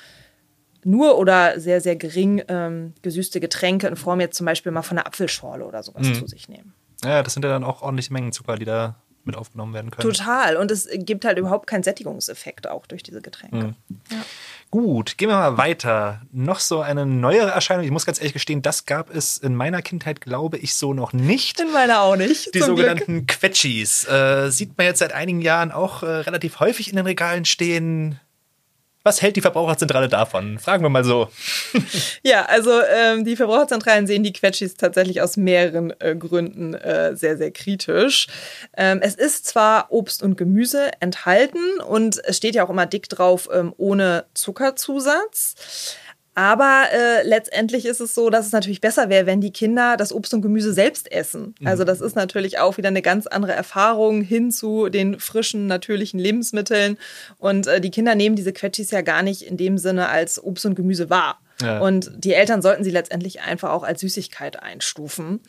nur 0.83 1.19
oder 1.19 1.59
sehr, 1.59 1.79
sehr 1.79 1.95
gering 1.95 2.41
ähm, 2.47 2.93
gesüßte 3.03 3.39
Getränke 3.39 3.85
in 3.87 3.95
Form 3.95 4.19
jetzt 4.19 4.35
zum 4.35 4.47
Beispiel 4.47 4.71
mal 4.71 4.81
von 4.81 4.97
einer 4.97 5.05
Apfelschorle 5.05 5.63
oder 5.63 5.83
sowas 5.83 6.07
mhm. 6.07 6.15
zu 6.15 6.27
sich 6.27 6.49
nehmen. 6.49 6.73
Ja, 7.03 7.21
das 7.21 7.33
sind 7.33 7.43
ja 7.43 7.51
dann 7.51 7.63
auch 7.63 7.83
ordentliche 7.83 8.13
Mengen 8.13 8.31
Zucker, 8.31 8.55
die 8.55 8.65
da 8.65 8.95
mit 9.25 9.35
aufgenommen 9.35 9.73
werden 9.73 9.91
können. 9.91 10.09
Total. 10.09 10.57
Und 10.57 10.71
es 10.71 10.87
gibt 10.91 11.25
halt 11.25 11.37
überhaupt 11.37 11.67
keinen 11.67 11.83
Sättigungseffekt 11.83 12.67
auch 12.67 12.85
durch 12.85 13.03
diese 13.03 13.21
Getränke. 13.21 13.57
Mhm. 13.57 13.75
Ja. 14.11 14.17
Gut, 14.69 15.17
gehen 15.17 15.29
wir 15.29 15.35
mal 15.35 15.57
weiter. 15.57 16.21
Noch 16.31 16.59
so 16.59 16.79
eine 16.81 17.05
neuere 17.05 17.51
Erscheinung. 17.51 17.83
Ich 17.83 17.91
muss 17.91 18.05
ganz 18.05 18.19
ehrlich 18.19 18.33
gestehen, 18.33 18.61
das 18.61 18.85
gab 18.85 19.13
es 19.13 19.37
in 19.37 19.55
meiner 19.55 19.81
Kindheit, 19.81 20.21
glaube 20.21 20.57
ich, 20.57 20.75
so 20.75 20.93
noch 20.93 21.13
nicht. 21.13 21.59
In 21.59 21.71
meiner 21.73 22.01
auch 22.01 22.15
nicht. 22.15 22.55
Die 22.55 22.61
sogenannten 22.61 23.25
Glück. 23.25 23.39
Quetschis. 23.39 24.07
Äh, 24.07 24.49
sieht 24.49 24.77
man 24.77 24.87
jetzt 24.87 24.99
seit 24.99 25.13
einigen 25.13 25.41
Jahren 25.41 25.71
auch 25.71 26.03
äh, 26.03 26.07
relativ 26.07 26.59
häufig 26.59 26.89
in 26.89 26.95
den 26.95 27.05
Regalen 27.05 27.45
stehen. 27.45 28.19
Was 29.03 29.21
hält 29.21 29.35
die 29.35 29.41
Verbraucherzentrale 29.41 30.07
davon? 30.07 30.59
Fragen 30.59 30.83
wir 30.83 30.89
mal 30.89 31.03
so. 31.03 31.29
ja, 32.23 32.45
also 32.45 32.71
ähm, 32.81 33.25
die 33.25 33.35
Verbraucherzentralen 33.35 34.05
sehen 34.05 34.23
die 34.23 34.33
Quetschis 34.33 34.75
tatsächlich 34.75 35.21
aus 35.21 35.37
mehreren 35.37 35.93
äh, 35.99 36.15
Gründen 36.15 36.75
äh, 36.75 37.15
sehr, 37.15 37.37
sehr 37.37 37.51
kritisch. 37.51 38.27
Ähm, 38.77 38.99
es 39.01 39.15
ist 39.15 39.47
zwar 39.47 39.91
Obst 39.91 40.21
und 40.21 40.37
Gemüse 40.37 40.91
enthalten 40.99 41.79
und 41.79 42.21
es 42.23 42.37
steht 42.37 42.55
ja 42.55 42.63
auch 42.63 42.69
immer 42.69 42.85
dick 42.85 43.09
drauf, 43.09 43.49
ähm, 43.51 43.73
ohne 43.77 44.25
Zuckerzusatz. 44.35 45.97
Aber 46.33 46.85
äh, 46.93 47.27
letztendlich 47.27 47.85
ist 47.85 47.99
es 47.99 48.13
so, 48.13 48.29
dass 48.29 48.45
es 48.45 48.51
natürlich 48.53 48.79
besser 48.79 49.09
wäre, 49.09 49.25
wenn 49.25 49.41
die 49.41 49.51
Kinder 49.51 49.97
das 49.97 50.13
Obst 50.13 50.33
und 50.33 50.41
Gemüse 50.41 50.73
selbst 50.73 51.11
essen. 51.11 51.55
Mhm. 51.59 51.67
Also 51.67 51.83
das 51.83 51.99
ist 51.99 52.15
natürlich 52.15 52.59
auch 52.59 52.77
wieder 52.77 52.87
eine 52.87 53.01
ganz 53.01 53.27
andere 53.27 53.51
Erfahrung 53.51 54.21
hin 54.21 54.49
zu 54.49 54.87
den 54.87 55.19
frischen, 55.19 55.67
natürlichen 55.67 56.19
Lebensmitteln. 56.19 56.97
Und 57.37 57.67
äh, 57.67 57.81
die 57.81 57.91
Kinder 57.91 58.15
nehmen 58.15 58.37
diese 58.37 58.53
Quetschis 58.53 58.91
ja 58.91 59.01
gar 59.01 59.23
nicht 59.23 59.41
in 59.41 59.57
dem 59.57 59.77
Sinne 59.77 60.07
als 60.07 60.41
Obst 60.41 60.65
und 60.65 60.75
Gemüse 60.75 61.09
wahr. 61.09 61.39
Ja. 61.61 61.79
Und 61.79 62.11
die 62.15 62.33
Eltern 62.33 62.61
sollten 62.61 62.83
sie 62.83 62.91
letztendlich 62.91 63.41
einfach 63.41 63.71
auch 63.71 63.83
als 63.83 64.01
Süßigkeit 64.01 64.61
einstufen. 64.61 65.41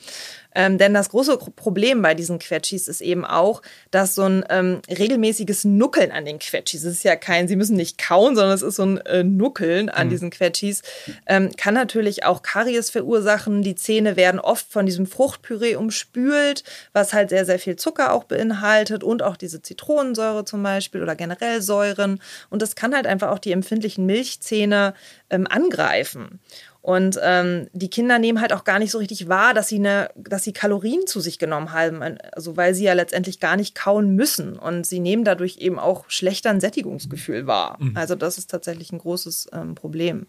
Ähm, 0.54 0.78
denn 0.78 0.94
das 0.94 1.08
große 1.08 1.36
Problem 1.36 2.02
bei 2.02 2.14
diesen 2.14 2.38
Quetschis 2.38 2.88
ist 2.88 3.00
eben 3.00 3.24
auch, 3.24 3.62
dass 3.90 4.14
so 4.14 4.22
ein 4.22 4.44
ähm, 4.50 4.80
regelmäßiges 4.88 5.64
Nuckeln 5.64 6.12
an 6.12 6.24
den 6.24 6.38
Quetschis, 6.38 6.84
es 6.84 6.96
ist 6.98 7.04
ja 7.04 7.16
kein, 7.16 7.48
sie 7.48 7.56
müssen 7.56 7.76
nicht 7.76 7.98
kauen, 7.98 8.34
sondern 8.34 8.54
es 8.54 8.62
ist 8.62 8.76
so 8.76 8.84
ein 8.84 8.98
äh, 9.06 9.24
Nuckeln 9.24 9.88
an 9.88 10.06
mhm. 10.06 10.10
diesen 10.10 10.30
Quetschis, 10.30 10.82
ähm, 11.26 11.50
kann 11.56 11.74
natürlich 11.74 12.24
auch 12.24 12.42
Karies 12.42 12.90
verursachen. 12.90 13.62
Die 13.62 13.74
Zähne 13.74 14.16
werden 14.16 14.40
oft 14.40 14.70
von 14.70 14.86
diesem 14.86 15.06
Fruchtpüree 15.06 15.76
umspült, 15.76 16.64
was 16.92 17.12
halt 17.12 17.30
sehr, 17.30 17.44
sehr 17.44 17.58
viel 17.58 17.76
Zucker 17.76 18.12
auch 18.12 18.24
beinhaltet 18.24 19.04
und 19.04 19.22
auch 19.22 19.36
diese 19.36 19.62
Zitronensäure 19.62 20.44
zum 20.44 20.62
Beispiel 20.62 21.02
oder 21.02 21.16
generell 21.16 21.62
Säuren. 21.62 22.20
Und 22.50 22.62
das 22.62 22.76
kann 22.76 22.94
halt 22.94 23.06
einfach 23.06 23.30
auch 23.30 23.38
die 23.38 23.52
empfindlichen 23.52 24.06
Milchzähne 24.06 24.94
ähm, 25.30 25.46
angreifen. 25.48 26.40
Und 26.82 27.18
ähm, 27.22 27.68
die 27.72 27.90
Kinder 27.90 28.18
nehmen 28.18 28.40
halt 28.40 28.52
auch 28.52 28.64
gar 28.64 28.80
nicht 28.80 28.90
so 28.90 28.98
richtig 28.98 29.28
wahr, 29.28 29.54
dass 29.54 29.68
sie, 29.68 29.76
eine, 29.76 30.10
dass 30.16 30.42
sie 30.42 30.52
Kalorien 30.52 31.06
zu 31.06 31.20
sich 31.20 31.38
genommen 31.38 31.72
haben, 31.72 32.02
also 32.32 32.56
weil 32.56 32.74
sie 32.74 32.84
ja 32.84 32.92
letztendlich 32.92 33.38
gar 33.38 33.56
nicht 33.56 33.76
kauen 33.76 34.16
müssen. 34.16 34.58
Und 34.58 34.84
sie 34.84 34.98
nehmen 34.98 35.22
dadurch 35.22 35.58
eben 35.58 35.78
auch 35.78 36.04
schlechter 36.08 36.50
ein 36.50 36.60
Sättigungsgefühl 36.60 37.46
wahr. 37.46 37.76
Mhm. 37.78 37.96
Also 37.96 38.16
das 38.16 38.36
ist 38.36 38.50
tatsächlich 38.50 38.90
ein 38.90 38.98
großes 38.98 39.50
ähm, 39.52 39.76
Problem. 39.76 40.26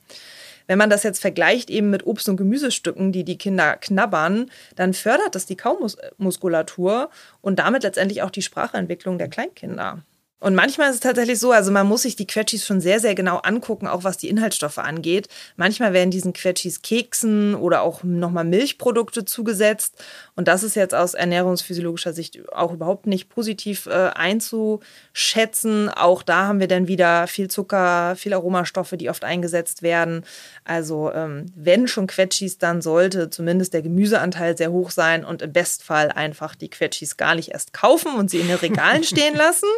Wenn 0.68 0.78
man 0.78 0.92
das 0.92 1.04
jetzt 1.04 1.20
vergleicht 1.20 1.72
eben 1.72 1.90
mit 1.90 2.06
Obst- 2.06 2.30
und 2.30 2.38
Gemüsestücken, 2.38 3.12
die 3.12 3.24
die 3.24 3.38
Kinder 3.38 3.76
knabbern, 3.76 4.50
dann 4.76 4.94
fördert 4.94 5.34
das 5.34 5.48
die 5.48 5.58
Kaumuskulatur 5.58 7.10
und 7.42 7.60
damit 7.60 7.84
letztendlich 7.84 8.22
auch 8.22 8.30
die 8.30 8.44
Sprachentwicklung 8.44 9.18
der 9.18 9.28
Kleinkinder. 9.28 10.04
Und 10.44 10.56
manchmal 10.56 10.90
ist 10.90 10.96
es 10.96 11.00
tatsächlich 11.00 11.40
so, 11.40 11.54
also 11.54 11.72
man 11.72 11.88
muss 11.88 12.02
sich 12.02 12.18
die 12.18 12.28
Quetschis 12.28 12.66
schon 12.66 12.82
sehr, 12.82 13.00
sehr 13.00 13.16
genau 13.16 13.38
angucken, 13.38 13.88
auch 13.88 14.04
was 14.04 14.18
die 14.18 14.28
Inhaltsstoffe 14.28 14.78
angeht. 14.78 15.30
Manchmal 15.56 15.94
werden 15.94 16.12
diesen 16.12 16.34
Quetschis 16.34 16.82
Keksen 16.82 17.56
oder 17.56 17.82
auch 17.82 18.04
nochmal 18.04 18.44
Milchprodukte 18.44 19.24
zugesetzt. 19.24 20.04
Und 20.36 20.50
das 20.50 20.64
ist 20.64 20.76
jetzt 20.76 20.94
aus 20.94 21.14
ernährungsphysiologischer 21.14 22.12
Sicht 22.12 22.42
auch 22.52 22.74
überhaupt 22.74 23.08
nicht 23.08 23.30
positiv 23.30 23.86
äh, 23.86 24.10
einzuschätzen. 24.16 25.88
Auch 25.88 26.24
da 26.24 26.48
haben 26.48 26.60
wir 26.60 26.68
dann 26.68 26.90
wieder 26.90 27.28
viel 27.28 27.48
Zucker, 27.48 28.18
viel 28.18 28.34
Aromastoffe, 28.34 28.98
die 28.98 29.10
oft 29.10 29.24
eingesetzt 29.24 29.82
werden. 29.82 30.26
Also 30.66 31.10
ähm, 31.14 31.46
wenn 31.56 31.88
schon 31.88 32.08
Quetschis, 32.08 32.58
dann 32.58 32.82
sollte 32.82 33.30
zumindest 33.30 33.74
der 33.74 33.82
Gemüseanteil 33.82 34.58
sehr 34.58 34.74
hoch 34.74 34.92
sein 34.92 35.24
und 35.24 35.42
im 35.42 35.54
Bestfall 35.54 36.12
einfach 36.12 36.54
die 36.54 36.70
Quetschis 36.70 37.16
gar 37.16 37.34
nicht 37.34 37.52
erst 37.52 37.72
kaufen 37.72 38.16
und 38.16 38.30
sie 38.30 38.40
in 38.40 38.50
den 38.50 38.58
Regalen 38.58 39.04
stehen 39.06 39.36
lassen. 39.36 39.70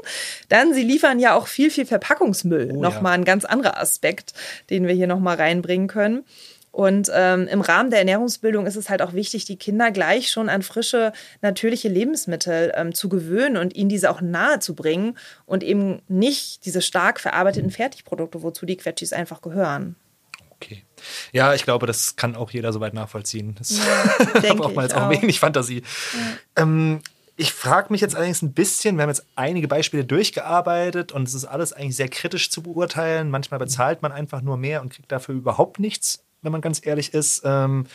Dann, 0.55 0.73
sie 0.73 0.83
liefern 0.83 1.19
ja 1.19 1.35
auch 1.35 1.47
viel, 1.47 1.69
viel 1.69 1.85
Verpackungsmüll. 1.85 2.71
Oh, 2.73 2.81
nochmal 2.81 3.11
ja. 3.11 3.19
ein 3.19 3.25
ganz 3.25 3.43
anderer 3.43 3.77
Aspekt, 3.77 4.33
den 4.69 4.87
wir 4.87 4.93
hier 4.93 5.05
nochmal 5.05 5.35
reinbringen 5.35 5.87
können. 5.87 6.23
Und 6.71 7.11
ähm, 7.13 7.49
im 7.49 7.59
Rahmen 7.59 7.89
der 7.89 7.99
Ernährungsbildung 7.99 8.65
ist 8.65 8.77
es 8.77 8.89
halt 8.89 9.01
auch 9.01 9.11
wichtig, 9.11 9.43
die 9.43 9.57
Kinder 9.57 9.91
gleich 9.91 10.31
schon 10.31 10.47
an 10.47 10.61
frische, 10.61 11.11
natürliche 11.41 11.89
Lebensmittel 11.89 12.71
ähm, 12.75 12.93
zu 12.93 13.09
gewöhnen 13.09 13.57
und 13.57 13.75
ihnen 13.75 13.89
diese 13.89 14.09
auch 14.09 14.21
nahe 14.21 14.59
zu 14.59 14.75
bringen 14.75 15.17
und 15.45 15.61
eben 15.61 16.01
nicht 16.07 16.65
diese 16.65 16.81
stark 16.81 17.19
verarbeiteten 17.19 17.71
Fertigprodukte, 17.71 18.41
wozu 18.41 18.65
die 18.65 18.77
Quetschis 18.77 19.11
einfach 19.11 19.41
gehören. 19.41 19.97
Okay. 20.51 20.85
Ja, 21.33 21.53
ich 21.53 21.65
glaube, 21.65 21.85
das 21.85 22.15
kann 22.15 22.37
auch 22.37 22.51
jeder 22.51 22.71
soweit 22.71 22.93
nachvollziehen. 22.93 23.55
Das 23.57 23.77
ja, 24.41 24.53
braucht 24.53 24.75
man 24.75 24.85
jetzt 24.85 24.95
auch, 24.95 25.03
auch 25.03 25.21
wenig 25.21 25.41
Fantasie. 25.41 25.81
Ja. 26.13 26.63
Ähm, 26.63 27.01
ich 27.37 27.53
frage 27.53 27.91
mich 27.91 28.01
jetzt 28.01 28.15
allerdings 28.15 28.41
ein 28.41 28.53
bisschen, 28.53 28.95
wir 28.95 29.03
haben 29.03 29.09
jetzt 29.09 29.25
einige 29.35 29.67
Beispiele 29.67 30.05
durchgearbeitet 30.05 31.11
und 31.11 31.27
es 31.27 31.33
ist 31.33 31.45
alles 31.45 31.73
eigentlich 31.73 31.95
sehr 31.95 32.07
kritisch 32.07 32.49
zu 32.49 32.63
beurteilen. 32.63 33.29
Manchmal 33.29 33.59
bezahlt 33.59 34.01
man 34.01 34.11
einfach 34.11 34.41
nur 34.41 34.57
mehr 34.57 34.81
und 34.81 34.93
kriegt 34.93 35.11
dafür 35.11 35.35
überhaupt 35.35 35.79
nichts, 35.79 36.23
wenn 36.41 36.53
man 36.53 36.61
ganz 36.61 36.85
ehrlich 36.85 37.13
ist. 37.13 37.41
Ähm, 37.43 37.87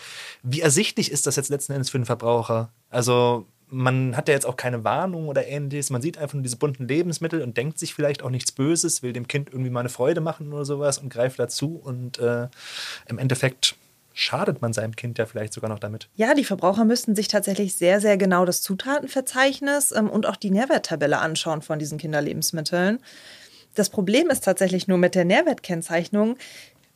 wie 0.42 0.60
ersichtlich 0.60 1.10
ist 1.10 1.26
das 1.26 1.36
jetzt 1.36 1.48
letzten 1.48 1.72
Endes 1.72 1.88
für 1.88 1.98
den 1.98 2.04
Verbraucher? 2.04 2.70
Also 2.90 3.46
man 3.70 4.16
hat 4.16 4.28
ja 4.28 4.34
jetzt 4.34 4.46
auch 4.46 4.56
keine 4.56 4.84
Warnung 4.84 5.28
oder 5.28 5.46
ähnliches. 5.46 5.90
Man 5.90 6.02
sieht 6.02 6.18
einfach 6.18 6.34
nur 6.34 6.42
diese 6.42 6.56
bunten 6.56 6.86
Lebensmittel 6.86 7.40
und 7.42 7.56
denkt 7.56 7.78
sich 7.78 7.94
vielleicht 7.94 8.22
auch 8.22 8.30
nichts 8.30 8.52
Böses, 8.52 9.02
will 9.02 9.12
dem 9.12 9.28
Kind 9.28 9.48
irgendwie 9.50 9.70
mal 9.70 9.80
eine 9.80 9.88
Freude 9.88 10.20
machen 10.20 10.52
oder 10.52 10.64
sowas 10.64 10.98
und 10.98 11.08
greift 11.08 11.38
dazu 11.38 11.80
und 11.82 12.18
äh, 12.18 12.48
im 13.06 13.18
Endeffekt 13.18 13.76
schadet 14.20 14.60
man 14.60 14.74
seinem 14.74 14.94
Kind 14.94 15.16
ja 15.16 15.24
vielleicht 15.24 15.54
sogar 15.54 15.70
noch 15.70 15.78
damit. 15.78 16.10
Ja, 16.14 16.34
die 16.34 16.44
Verbraucher 16.44 16.84
müssten 16.84 17.16
sich 17.16 17.28
tatsächlich 17.28 17.74
sehr, 17.74 18.02
sehr 18.02 18.18
genau 18.18 18.44
das 18.44 18.60
Zutatenverzeichnis 18.60 19.92
ähm, 19.92 20.10
und 20.10 20.26
auch 20.26 20.36
die 20.36 20.50
Nährwerttabelle 20.50 21.18
anschauen 21.18 21.62
von 21.62 21.78
diesen 21.78 21.96
Kinderlebensmitteln. 21.96 22.98
Das 23.74 23.88
Problem 23.88 24.28
ist 24.28 24.44
tatsächlich 24.44 24.88
nur 24.88 24.98
mit 24.98 25.14
der 25.14 25.24
Nährwertkennzeichnung, 25.24 26.36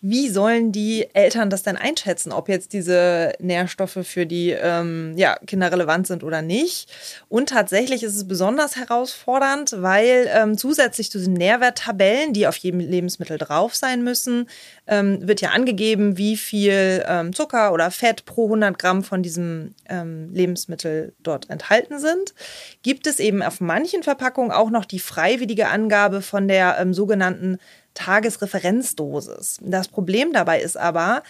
wie 0.06 0.28
sollen 0.28 0.70
die 0.70 1.08
Eltern 1.14 1.48
das 1.48 1.62
denn 1.62 1.78
einschätzen, 1.78 2.30
ob 2.30 2.50
jetzt 2.50 2.74
diese 2.74 3.32
Nährstoffe 3.38 4.00
für 4.02 4.26
die 4.26 4.50
ähm, 4.50 5.14
ja, 5.16 5.36
Kinder 5.46 5.72
relevant 5.72 6.06
sind 6.06 6.22
oder 6.22 6.42
nicht? 6.42 6.92
Und 7.30 7.48
tatsächlich 7.48 8.02
ist 8.02 8.14
es 8.14 8.28
besonders 8.28 8.76
herausfordernd, 8.76 9.76
weil 9.78 10.28
ähm, 10.30 10.58
zusätzlich 10.58 11.10
zu 11.10 11.16
diesen 11.16 11.32
Nährwerttabellen, 11.32 12.34
die 12.34 12.46
auf 12.46 12.56
jedem 12.56 12.80
Lebensmittel 12.80 13.38
drauf 13.38 13.74
sein 13.74 14.04
müssen, 14.04 14.50
ähm, 14.86 15.26
wird 15.26 15.40
ja 15.40 15.52
angegeben, 15.52 16.18
wie 16.18 16.36
viel 16.36 17.02
ähm, 17.08 17.34
Zucker 17.34 17.72
oder 17.72 17.90
Fett 17.90 18.26
pro 18.26 18.44
100 18.44 18.78
Gramm 18.78 19.04
von 19.04 19.22
diesem 19.22 19.74
ähm, 19.88 20.30
Lebensmittel 20.34 21.14
dort 21.22 21.48
enthalten 21.48 21.98
sind. 21.98 22.34
Gibt 22.82 23.06
es 23.06 23.20
eben 23.20 23.42
auf 23.42 23.62
manchen 23.62 24.02
Verpackungen 24.02 24.52
auch 24.52 24.68
noch 24.68 24.84
die 24.84 24.98
freiwillige 24.98 25.68
Angabe 25.68 26.20
von 26.20 26.46
der 26.46 26.76
ähm, 26.78 26.92
sogenannten 26.92 27.56
Tagesreferenzdosis. 27.94 29.58
Das 29.62 29.88
Problem 29.88 30.32
dabei 30.32 30.60
ist 30.60 30.76
aber, 30.76 31.22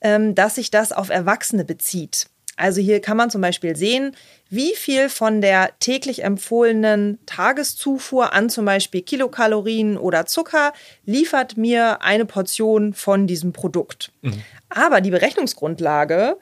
ähm, 0.00 0.34
dass 0.34 0.56
sich 0.56 0.70
das 0.70 0.92
auf 0.92 1.08
Erwachsene 1.08 1.64
bezieht. 1.64 2.26
Also 2.58 2.80
hier 2.80 3.00
kann 3.00 3.16
man 3.16 3.30
zum 3.30 3.40
Beispiel 3.40 3.76
sehen, 3.76 4.16
wie 4.50 4.74
viel 4.74 5.08
von 5.08 5.40
der 5.40 5.70
täglich 5.78 6.24
empfohlenen 6.24 7.18
Tageszufuhr 7.24 8.32
an 8.32 8.50
zum 8.50 8.64
Beispiel 8.64 9.02
Kilokalorien 9.02 9.96
oder 9.96 10.26
Zucker 10.26 10.72
liefert 11.04 11.56
mir 11.56 12.02
eine 12.02 12.24
Portion 12.24 12.94
von 12.94 13.28
diesem 13.28 13.52
Produkt. 13.52 14.10
Mhm. 14.22 14.42
Aber 14.70 15.00
die 15.00 15.10
Berechnungsgrundlage 15.10 16.36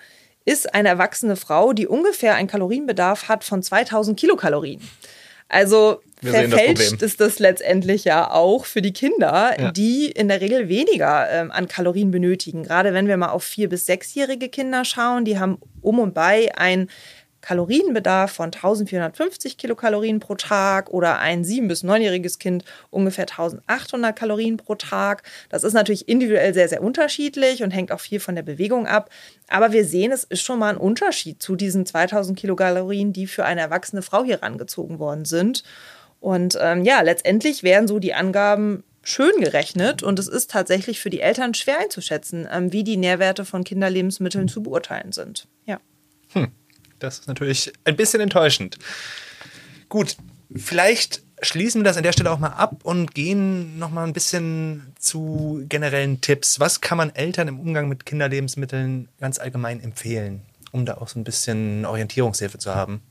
ist 0.46 0.74
eine 0.74 0.88
erwachsene 0.88 1.36
Frau, 1.36 1.74
die 1.74 1.86
ungefähr 1.86 2.34
einen 2.34 2.48
Kalorienbedarf 2.48 3.28
hat 3.28 3.44
von 3.44 3.62
2000 3.62 4.18
Kilokalorien. 4.18 4.80
Also 5.48 6.00
Wir 6.20 6.32
das 6.32 6.40
verfälscht 6.48 6.88
Problem. 6.90 7.06
ist 7.06 7.20
das 7.20 7.38
letztendlich 7.38 8.04
ja 8.04 8.30
auch 8.30 8.64
für 8.64 8.82
die 8.82 8.92
Kinder, 8.92 9.54
Ja. 9.60 9.70
die 9.70 10.10
in 10.10 10.28
der 10.28 10.40
Regel 10.40 10.68
weniger 10.68 11.30
ähm, 11.30 11.50
an 11.52 11.68
Kalorien 11.68 12.10
benötigen. 12.10 12.62
Gerade 12.64 12.92
wenn 12.94 13.06
wir 13.06 13.16
mal 13.16 13.28
auf 13.30 13.44
vier- 13.44 13.68
bis 13.68 13.86
sechsjährige 13.86 14.48
Kinder 14.48 14.84
schauen, 14.84 15.24
die 15.24 15.38
haben 15.38 15.58
um 15.82 15.98
und 16.00 16.14
bei 16.14 16.50
ein 16.56 16.88
Kalorienbedarf 17.46 18.32
von 18.32 18.46
1450 18.46 19.56
Kilokalorien 19.56 20.18
pro 20.18 20.34
Tag 20.34 20.90
oder 20.90 21.20
ein 21.20 21.44
sieben- 21.44 21.68
bis 21.68 21.84
neunjähriges 21.84 22.40
Kind 22.40 22.64
ungefähr 22.90 23.26
1800 23.26 24.16
Kalorien 24.16 24.56
pro 24.56 24.74
Tag. 24.74 25.22
Das 25.48 25.62
ist 25.62 25.72
natürlich 25.72 26.08
individuell 26.08 26.54
sehr, 26.54 26.68
sehr 26.68 26.82
unterschiedlich 26.82 27.62
und 27.62 27.70
hängt 27.70 27.92
auch 27.92 28.00
viel 28.00 28.18
von 28.18 28.34
der 28.34 28.42
Bewegung 28.42 28.88
ab. 28.88 29.10
Aber 29.46 29.70
wir 29.70 29.84
sehen, 29.84 30.10
es 30.10 30.24
ist 30.24 30.42
schon 30.42 30.58
mal 30.58 30.70
ein 30.70 30.76
Unterschied 30.76 31.40
zu 31.40 31.54
diesen 31.54 31.86
2000 31.86 32.36
Kilokalorien, 32.36 33.12
die 33.12 33.28
für 33.28 33.44
eine 33.44 33.60
erwachsene 33.60 34.02
Frau 34.02 34.24
hier 34.24 34.42
rangezogen 34.42 34.98
worden 34.98 35.24
sind. 35.24 35.62
Und 36.18 36.58
ähm, 36.60 36.82
ja, 36.82 37.00
letztendlich 37.02 37.62
werden 37.62 37.86
so 37.86 38.00
die 38.00 38.14
Angaben 38.14 38.82
schön 39.04 39.38
gerechnet 39.38 40.02
und 40.02 40.18
es 40.18 40.26
ist 40.26 40.50
tatsächlich 40.50 40.98
für 40.98 41.10
die 41.10 41.20
Eltern 41.20 41.54
schwer 41.54 41.78
einzuschätzen, 41.78 42.48
ähm, 42.50 42.72
wie 42.72 42.82
die 42.82 42.96
Nährwerte 42.96 43.44
von 43.44 43.62
Kinderlebensmitteln 43.62 44.48
zu 44.48 44.64
beurteilen 44.64 45.12
sind. 45.12 45.46
Ja. 45.64 45.78
Das 46.98 47.20
ist 47.20 47.28
natürlich 47.28 47.72
ein 47.84 47.96
bisschen 47.96 48.20
enttäuschend. 48.20 48.78
Gut, 49.88 50.16
vielleicht 50.54 51.22
schließen 51.42 51.80
wir 51.80 51.84
das 51.84 51.96
an 51.96 52.02
der 52.02 52.12
Stelle 52.12 52.30
auch 52.30 52.38
mal 52.38 52.48
ab 52.48 52.76
und 52.82 53.14
gehen 53.14 53.78
noch 53.78 53.90
mal 53.90 54.04
ein 54.04 54.12
bisschen 54.12 54.94
zu 54.98 55.64
generellen 55.68 56.20
Tipps. 56.20 56.60
Was 56.60 56.80
kann 56.80 56.98
man 56.98 57.14
Eltern 57.14 57.48
im 57.48 57.60
Umgang 57.60 57.88
mit 57.88 58.06
Kinderlebensmitteln 58.06 59.08
ganz 59.20 59.38
allgemein 59.38 59.82
empfehlen, 59.82 60.42
um 60.72 60.86
da 60.86 60.94
auch 60.94 61.08
so 61.08 61.18
ein 61.18 61.24
bisschen 61.24 61.84
Orientierungshilfe 61.84 62.58
zu 62.58 62.74
haben? 62.74 63.02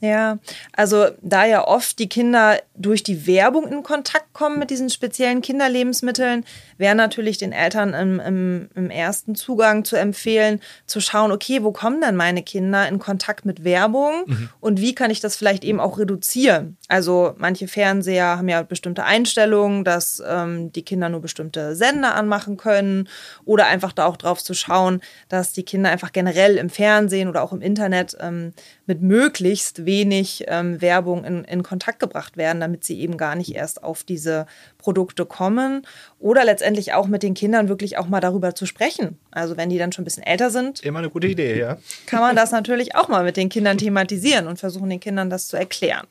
Ja, 0.00 0.38
also 0.72 1.06
da 1.22 1.46
ja 1.46 1.66
oft 1.66 1.98
die 1.98 2.08
Kinder 2.08 2.60
durch 2.74 3.02
die 3.02 3.26
Werbung 3.26 3.66
in 3.66 3.82
Kontakt 3.82 4.32
kommen 4.34 4.58
mit 4.58 4.70
diesen 4.70 4.90
speziellen 4.90 5.40
Kinderlebensmitteln, 5.40 6.44
wäre 6.78 6.94
natürlich 6.94 7.38
den 7.38 7.52
Eltern 7.52 7.94
im, 7.94 8.20
im, 8.20 8.68
im 8.74 8.90
ersten 8.90 9.34
Zugang 9.34 9.84
zu 9.84 9.96
empfehlen, 9.96 10.60
zu 10.86 11.00
schauen, 11.00 11.32
okay, 11.32 11.62
wo 11.62 11.72
kommen 11.72 12.00
denn 12.00 12.16
meine 12.16 12.42
Kinder 12.42 12.88
in 12.88 12.98
Kontakt 12.98 13.44
mit 13.44 13.64
Werbung 13.64 14.24
und 14.60 14.80
wie 14.80 14.94
kann 14.94 15.10
ich 15.10 15.20
das 15.20 15.36
vielleicht 15.36 15.64
eben 15.64 15.80
auch 15.80 15.98
reduzieren? 15.98 16.76
Also 16.88 17.34
manche 17.36 17.68
Fernseher 17.68 18.38
haben 18.38 18.48
ja 18.48 18.62
bestimmte 18.62 19.04
Einstellungen, 19.04 19.84
dass 19.84 20.22
ähm, 20.26 20.72
die 20.72 20.84
Kinder 20.84 21.08
nur 21.08 21.20
bestimmte 21.20 21.74
Sender 21.74 22.14
anmachen 22.14 22.56
können 22.56 23.08
oder 23.44 23.66
einfach 23.66 23.92
da 23.92 24.06
auch 24.06 24.16
drauf 24.16 24.42
zu 24.42 24.54
schauen, 24.54 25.00
dass 25.28 25.52
die 25.52 25.64
Kinder 25.64 25.90
einfach 25.90 26.12
generell 26.12 26.56
im 26.56 26.70
Fernsehen 26.70 27.28
oder 27.28 27.42
auch 27.42 27.52
im 27.52 27.60
Internet 27.60 28.16
ähm, 28.20 28.52
mit 28.86 29.02
möglichst 29.02 29.84
wenig 29.84 30.44
ähm, 30.48 30.80
Werbung 30.80 31.24
in, 31.24 31.44
in 31.44 31.62
Kontakt 31.62 31.98
gebracht 31.98 32.36
werden, 32.36 32.60
damit 32.60 32.84
sie 32.84 33.00
eben 33.00 33.16
gar 33.16 33.34
nicht 33.34 33.54
erst 33.54 33.82
auf 33.82 34.04
diese 34.04 34.46
Produkte 34.78 35.26
kommen. 35.26 35.82
Oder 36.18 36.44
letztendlich 36.44 36.65
auch 36.94 37.06
mit 37.06 37.22
den 37.22 37.34
Kindern 37.34 37.68
wirklich 37.68 37.98
auch 37.98 38.08
mal 38.08 38.20
darüber 38.20 38.54
zu 38.54 38.66
sprechen. 38.66 39.18
Also 39.30 39.56
wenn 39.56 39.70
die 39.70 39.78
dann 39.78 39.92
schon 39.92 40.02
ein 40.02 40.04
bisschen 40.04 40.22
älter 40.22 40.50
sind, 40.50 40.80
Immer 40.80 41.00
eine 41.00 41.10
gute 41.10 41.26
Idee, 41.26 41.58
ja. 41.58 41.78
kann 42.06 42.20
man 42.20 42.36
das 42.36 42.50
natürlich 42.50 42.94
auch 42.94 43.08
mal 43.08 43.24
mit 43.24 43.36
den 43.36 43.48
Kindern 43.48 43.78
thematisieren 43.78 44.46
und 44.46 44.58
versuchen 44.58 44.90
den 44.90 45.00
Kindern 45.00 45.30
das 45.30 45.48
zu 45.48 45.56
erklären. 45.56 46.06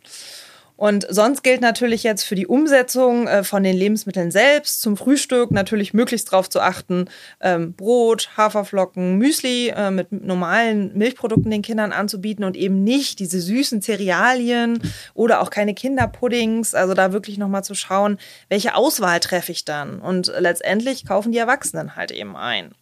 Und 0.77 1.07
sonst 1.09 1.43
gilt 1.43 1.61
natürlich 1.61 2.03
jetzt 2.03 2.23
für 2.23 2.35
die 2.35 2.47
Umsetzung 2.47 3.27
äh, 3.27 3.43
von 3.43 3.63
den 3.63 3.77
Lebensmitteln 3.77 4.31
selbst 4.31 4.81
zum 4.81 4.97
Frühstück 4.97 5.51
natürlich 5.51 5.93
möglichst 5.93 6.31
darauf 6.31 6.49
zu 6.49 6.59
achten, 6.59 7.05
ähm, 7.39 7.73
Brot, 7.73 8.29
Haferflocken, 8.35 9.17
Müsli 9.17 9.69
äh, 9.69 9.91
mit 9.91 10.11
normalen 10.11 10.97
Milchprodukten 10.97 11.51
den 11.51 11.61
Kindern 11.61 11.93
anzubieten 11.93 12.43
und 12.43 12.57
eben 12.57 12.83
nicht 12.83 13.19
diese 13.19 13.39
süßen 13.39 13.81
Cerealien 13.81 14.81
oder 15.13 15.41
auch 15.41 15.49
keine 15.49 15.73
Kinderpuddings. 15.73 16.75
Also 16.75 16.93
da 16.93 17.13
wirklich 17.13 17.37
nochmal 17.37 17.63
zu 17.63 17.75
schauen, 17.75 18.17
welche 18.49 18.75
Auswahl 18.75 19.19
treffe 19.21 19.51
ich 19.51 19.63
dann. 19.63 19.99
Und 19.99 20.31
letztendlich 20.39 21.05
kaufen 21.05 21.31
die 21.31 21.37
Erwachsenen 21.37 21.95
halt 21.95 22.11
eben 22.11 22.35
ein. 22.35 22.73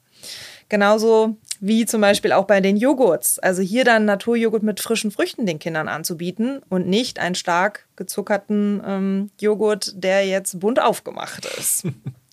Genauso 0.73 1.37
wie 1.59 1.85
zum 1.85 2.01
Beispiel 2.01 2.31
auch 2.31 2.45
bei 2.45 2.59
den 2.59 2.77
Joghurts. 2.77 3.37
Also 3.37 3.61
hier 3.61 3.83
dann 3.83 4.05
Naturjoghurt 4.05 4.63
mit 4.63 4.79
frischen 4.79 5.11
Früchten 5.11 5.45
den 5.45 5.59
Kindern 5.59 5.87
anzubieten 5.87 6.63
und 6.67 6.87
nicht 6.87 7.19
einen 7.19 7.35
stark 7.35 7.85
gezuckerten 7.95 8.81
ähm, 8.83 9.29
Joghurt, 9.39 9.93
der 9.95 10.25
jetzt 10.25 10.59
bunt 10.59 10.81
aufgemacht 10.81 11.45
ist. 11.59 11.83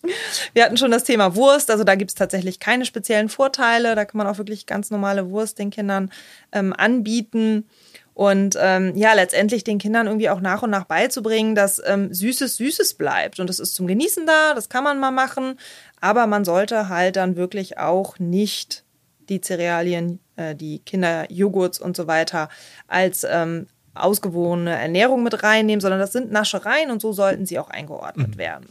Wir 0.53 0.65
hatten 0.65 0.77
schon 0.77 0.89
das 0.89 1.03
Thema 1.03 1.35
Wurst, 1.35 1.69
also 1.69 1.83
da 1.83 1.93
gibt 1.93 2.09
es 2.09 2.15
tatsächlich 2.15 2.59
keine 2.59 2.85
speziellen 2.85 3.29
Vorteile. 3.29 3.93
Da 3.93 4.05
kann 4.05 4.17
man 4.17 4.25
auch 4.25 4.39
wirklich 4.39 4.65
ganz 4.65 4.89
normale 4.89 5.29
Wurst 5.29 5.59
den 5.59 5.69
Kindern 5.69 6.11
ähm, 6.51 6.73
anbieten. 6.75 7.67
Und 8.13 8.57
ähm, 8.59 8.95
ja, 8.95 9.13
letztendlich 9.13 9.63
den 9.63 9.77
Kindern 9.77 10.07
irgendwie 10.07 10.29
auch 10.29 10.41
nach 10.41 10.63
und 10.63 10.69
nach 10.69 10.83
beizubringen, 10.83 11.55
dass 11.55 11.81
ähm, 11.85 12.13
Süßes 12.13 12.57
Süßes 12.57 12.95
bleibt. 12.95 13.39
Und 13.39 13.47
das 13.47 13.59
ist 13.59 13.73
zum 13.73 13.87
Genießen 13.87 14.25
da, 14.25 14.53
das 14.53 14.67
kann 14.67 14.83
man 14.83 14.99
mal 14.99 15.11
machen. 15.11 15.57
Aber 16.01 16.27
man 16.27 16.43
sollte 16.43 16.89
halt 16.89 17.15
dann 17.15 17.35
wirklich 17.37 17.77
auch 17.77 18.19
nicht 18.19 18.83
die 19.29 19.39
Cerealien, 19.41 20.19
äh, 20.35 20.55
die 20.55 20.79
Kinderjoghurts 20.79 21.79
und 21.79 21.95
so 21.95 22.07
weiter 22.07 22.49
als 22.87 23.23
ähm, 23.23 23.67
ausgewogene 23.93 24.77
Ernährung 24.77 25.23
mit 25.23 25.43
reinnehmen, 25.43 25.81
sondern 25.81 25.99
das 25.99 26.11
sind 26.11 26.31
Naschereien 26.31 26.91
und 26.91 27.01
so 27.01 27.13
sollten 27.13 27.45
sie 27.45 27.59
auch 27.59 27.69
eingeordnet 27.69 28.37
werden. 28.37 28.67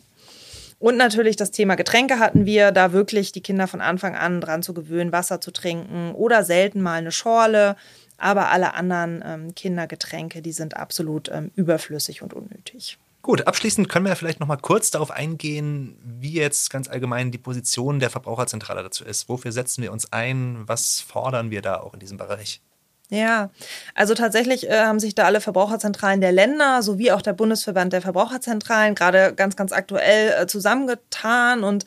Und 0.79 0.97
natürlich 0.97 1.37
das 1.37 1.51
Thema 1.51 1.75
Getränke 1.75 2.19
hatten 2.19 2.47
wir, 2.47 2.73
da 2.73 2.93
wirklich 2.93 3.33
die 3.33 3.43
Kinder 3.43 3.69
von 3.69 3.83
Anfang 3.83 4.17
an 4.17 4.41
dran 4.41 4.63
zu 4.63 4.73
gewöhnen, 4.73 5.13
Wasser 5.13 5.41
zu 5.41 5.51
trinken 5.51 6.13
oder 6.15 6.43
selten 6.43 6.81
mal 6.81 6.95
eine 6.95 7.13
Schorle. 7.13 7.77
Aber 8.17 8.51
alle 8.51 8.75
anderen 8.75 9.23
ähm, 9.25 9.55
Kindergetränke, 9.55 10.41
die 10.41 10.53
sind 10.53 10.77
absolut 10.77 11.31
ähm, 11.31 11.51
überflüssig 11.55 12.23
und 12.23 12.33
unnötig. 12.33 12.99
Gut, 13.23 13.47
abschließend 13.47 13.89
können 13.89 14.07
wir 14.07 14.17
vielleicht 14.17 14.41
noch 14.41 14.47
mal 14.47 14.57
kurz 14.57 14.91
darauf 14.91 15.11
eingehen, 15.11 15.99
wie 16.03 16.33
jetzt 16.33 16.71
ganz 16.71 16.89
allgemein 16.89 17.31
die 17.31 17.39
Position 17.39 18.01
der 18.01 18.09
Verbraucherzentrale 18.09 18.83
dazu 18.83 19.05
ist. 19.05 19.29
Wofür 19.29 19.53
setzen 19.53 19.83
wir 19.83 19.93
uns 19.93 20.11
ein? 20.13 20.63
Was 20.67 21.01
fordern 21.01 21.51
wir 21.51 21.61
da 21.61 21.81
auch 21.81 21.93
in 21.93 22.01
diesem 22.01 22.17
Bereich? 22.17 22.63
Ja, 23.11 23.51
also 23.95 24.15
tatsächlich 24.15 24.71
äh, 24.71 24.85
haben 24.85 25.01
sich 25.01 25.17
da 25.17 25.25
alle 25.25 25.41
Verbraucherzentralen 25.41 26.21
der 26.21 26.31
Länder 26.31 26.83
sowie 26.83 27.11
auch 27.11 27.23
der 27.23 27.33
Bundesverband 27.33 27.93
der 27.93 28.03
Verbraucherzentralen 28.03 28.95
gerade 28.95 29.35
ganz, 29.35 29.57
ganz 29.57 29.73
aktuell 29.73 30.43
äh, 30.43 30.47
zusammengetan 30.47 31.65
und 31.65 31.85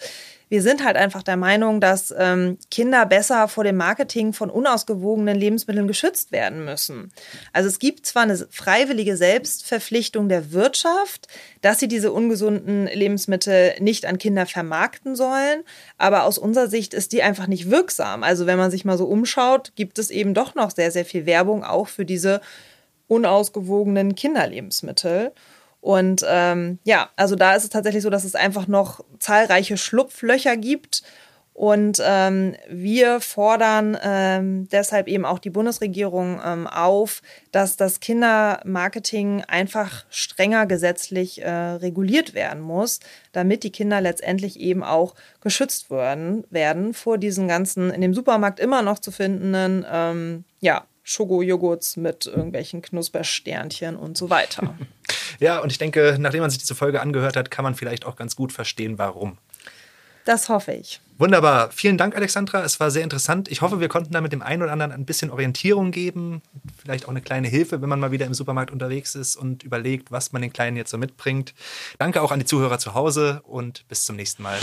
wir 0.53 0.61
sind 0.61 0.85
halt 0.85 0.97
einfach 0.97 1.23
der 1.23 1.35
Meinung, 1.35 1.81
dass 1.81 2.13
ähm, 2.15 2.59
Kinder 2.69 3.07
besser 3.07 3.47
vor 3.47 3.63
dem 3.63 3.75
Marketing 3.75 4.33
von 4.33 4.51
unausgewogenen 4.51 5.35
Lebensmitteln 5.35 5.87
geschützt 5.87 6.31
werden 6.31 6.63
müssen. 6.63 7.11
Also 7.53 7.69
es 7.69 7.79
gibt 7.79 8.05
zwar 8.05 8.21
eine 8.21 8.37
freiwillige 8.51 9.17
Selbstverpflichtung 9.17 10.29
der 10.29 10.51
Wirtschaft, 10.51 11.27
dass 11.61 11.79
sie 11.79 11.87
diese 11.87 12.11
ungesunden 12.11 12.85
Lebensmittel 12.85 13.73
nicht 13.79 14.05
an 14.05 14.19
Kinder 14.19 14.45
vermarkten 14.45 15.15
sollen, 15.15 15.63
aber 15.97 16.23
aus 16.23 16.37
unserer 16.37 16.67
Sicht 16.67 16.93
ist 16.93 17.13
die 17.13 17.23
einfach 17.23 17.47
nicht 17.47 17.71
wirksam. 17.71 18.21
Also 18.21 18.45
wenn 18.45 18.59
man 18.59 18.69
sich 18.69 18.85
mal 18.85 18.99
so 18.99 19.05
umschaut, 19.05 19.71
gibt 19.75 19.97
es 19.97 20.11
eben 20.11 20.35
doch 20.35 20.53
noch 20.53 20.69
sehr, 20.69 20.91
sehr 20.91 21.03
viel 21.03 21.25
Werbung 21.25 21.63
auch 21.63 21.87
für 21.87 22.05
diese 22.05 22.41
unausgewogenen 23.07 24.13
Kinderlebensmittel. 24.13 25.31
Und 25.84 26.24
ähm, 26.26 26.80
ja, 26.86 27.10
also 27.17 27.36
da 27.36 27.56
ist 27.56 27.65
es 27.65 27.69
tatsächlich 27.69 28.04
so, 28.04 28.10
dass 28.10 28.24
es 28.24 28.36
einfach 28.36 28.69
noch 28.69 29.04
zahlreiche 29.19 29.76
Schlupflöcher 29.76 30.56
gibt. 30.56 31.04
Und 31.52 32.02
ähm, 32.02 32.56
wir 32.69 33.19
fordern 33.19 33.98
ähm, 34.02 34.69
deshalb 34.69 35.10
eben 35.10 35.26
auch 35.26 35.39
die 35.39 35.50
Bundesregierung 35.50 36.39
ähm, 36.43 36.67
auf, 36.67 37.22
dass 37.52 37.76
das 37.76 38.00
Kindermarketing 38.00 39.43
einfach 39.43 40.06
strenger 40.10 40.67
gesetzlich 40.67 41.43
äh, 41.43 41.52
reguliert 41.52 42.34
werden 42.34 42.62
muss, 42.62 43.02
damit 43.34 43.63
die 43.63 43.72
Kinder 43.72 44.00
letztendlich 44.00 44.62
eben 44.62 44.86
auch 44.86 45.15
geschützt 45.41 45.91
werden, 45.91 46.46
werden 46.50 46.93
vor 46.93 47.17
diesen 47.17 47.50
ganzen 47.50 47.91
in 47.91 48.00
dem 48.00 48.13
Supermarkt 48.13 48.62
immer 48.62 48.84
noch 48.84 49.00
zu 49.00 49.12
findenden 49.12 49.86
ähm, 49.91 50.46
ja, 50.62 50.86
Schokojoghurts 51.04 51.98
mit 51.98 52.26
irgendwelchen 52.26 52.82
Knuspersternchen 52.82 53.98
und 53.98 54.17
so 54.17 54.30
weiter. 54.30 54.76
Ja, 55.43 55.60
und 55.60 55.73
ich 55.73 55.77
denke, 55.77 56.15
nachdem 56.21 56.39
man 56.39 56.49
sich 56.49 56.60
diese 56.60 56.73
Folge 56.73 57.01
angehört 57.01 57.36
hat, 57.36 57.51
kann 57.51 57.63
man 57.63 57.75
vielleicht 57.75 58.06
auch 58.06 58.15
ganz 58.15 58.38
gut 58.38 58.53
verstehen, 58.53 58.97
warum. 58.97 59.38
Das 60.23 60.47
hoffe 60.47 60.71
ich. 60.71 61.01
Wunderbar. 61.17 61.69
Vielen 61.73 61.97
Dank, 61.97 62.15
Alexandra. 62.15 62.63
Es 62.63 62.79
war 62.79 62.89
sehr 62.91 63.03
interessant. 63.03 63.51
Ich 63.51 63.60
hoffe, 63.60 63.82
wir 63.82 63.89
konnten 63.89 64.13
da 64.13 64.21
mit 64.21 64.32
dem 64.32 64.41
einen 64.41 64.62
oder 64.62 64.71
anderen 64.71 64.93
ein 64.93 65.03
bisschen 65.03 65.29
Orientierung 65.32 65.91
geben. 65.91 66.41
Vielleicht 66.82 67.03
auch 67.03 67.10
eine 67.10 67.19
kleine 67.19 67.49
Hilfe, 67.49 67.82
wenn 67.82 67.89
man 67.89 67.99
mal 67.99 68.13
wieder 68.13 68.25
im 68.25 68.34
Supermarkt 68.34 68.71
unterwegs 68.71 69.15
ist 69.15 69.36
und 69.36 69.63
überlegt, 69.63 70.13
was 70.13 70.32
man 70.32 70.41
den 70.41 70.53
Kleinen 70.53 70.77
jetzt 70.77 70.91
so 70.91 70.97
mitbringt. 70.97 71.53
Danke 71.99 72.21
auch 72.21 72.32
an 72.32 72.39
die 72.39 72.45
Zuhörer 72.45 72.79
zu 72.79 72.93
Hause 72.93 73.41
und 73.43 73.86
bis 73.89 74.06
zum 74.06 74.15
nächsten 74.15 74.43
Mal. 74.43 74.58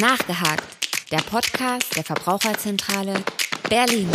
Nachgehakt. 0.00 0.64
Der 1.12 1.18
Podcast 1.18 1.94
der 1.94 2.02
Verbraucherzentrale 2.02 3.14
Berlin. 3.70 4.10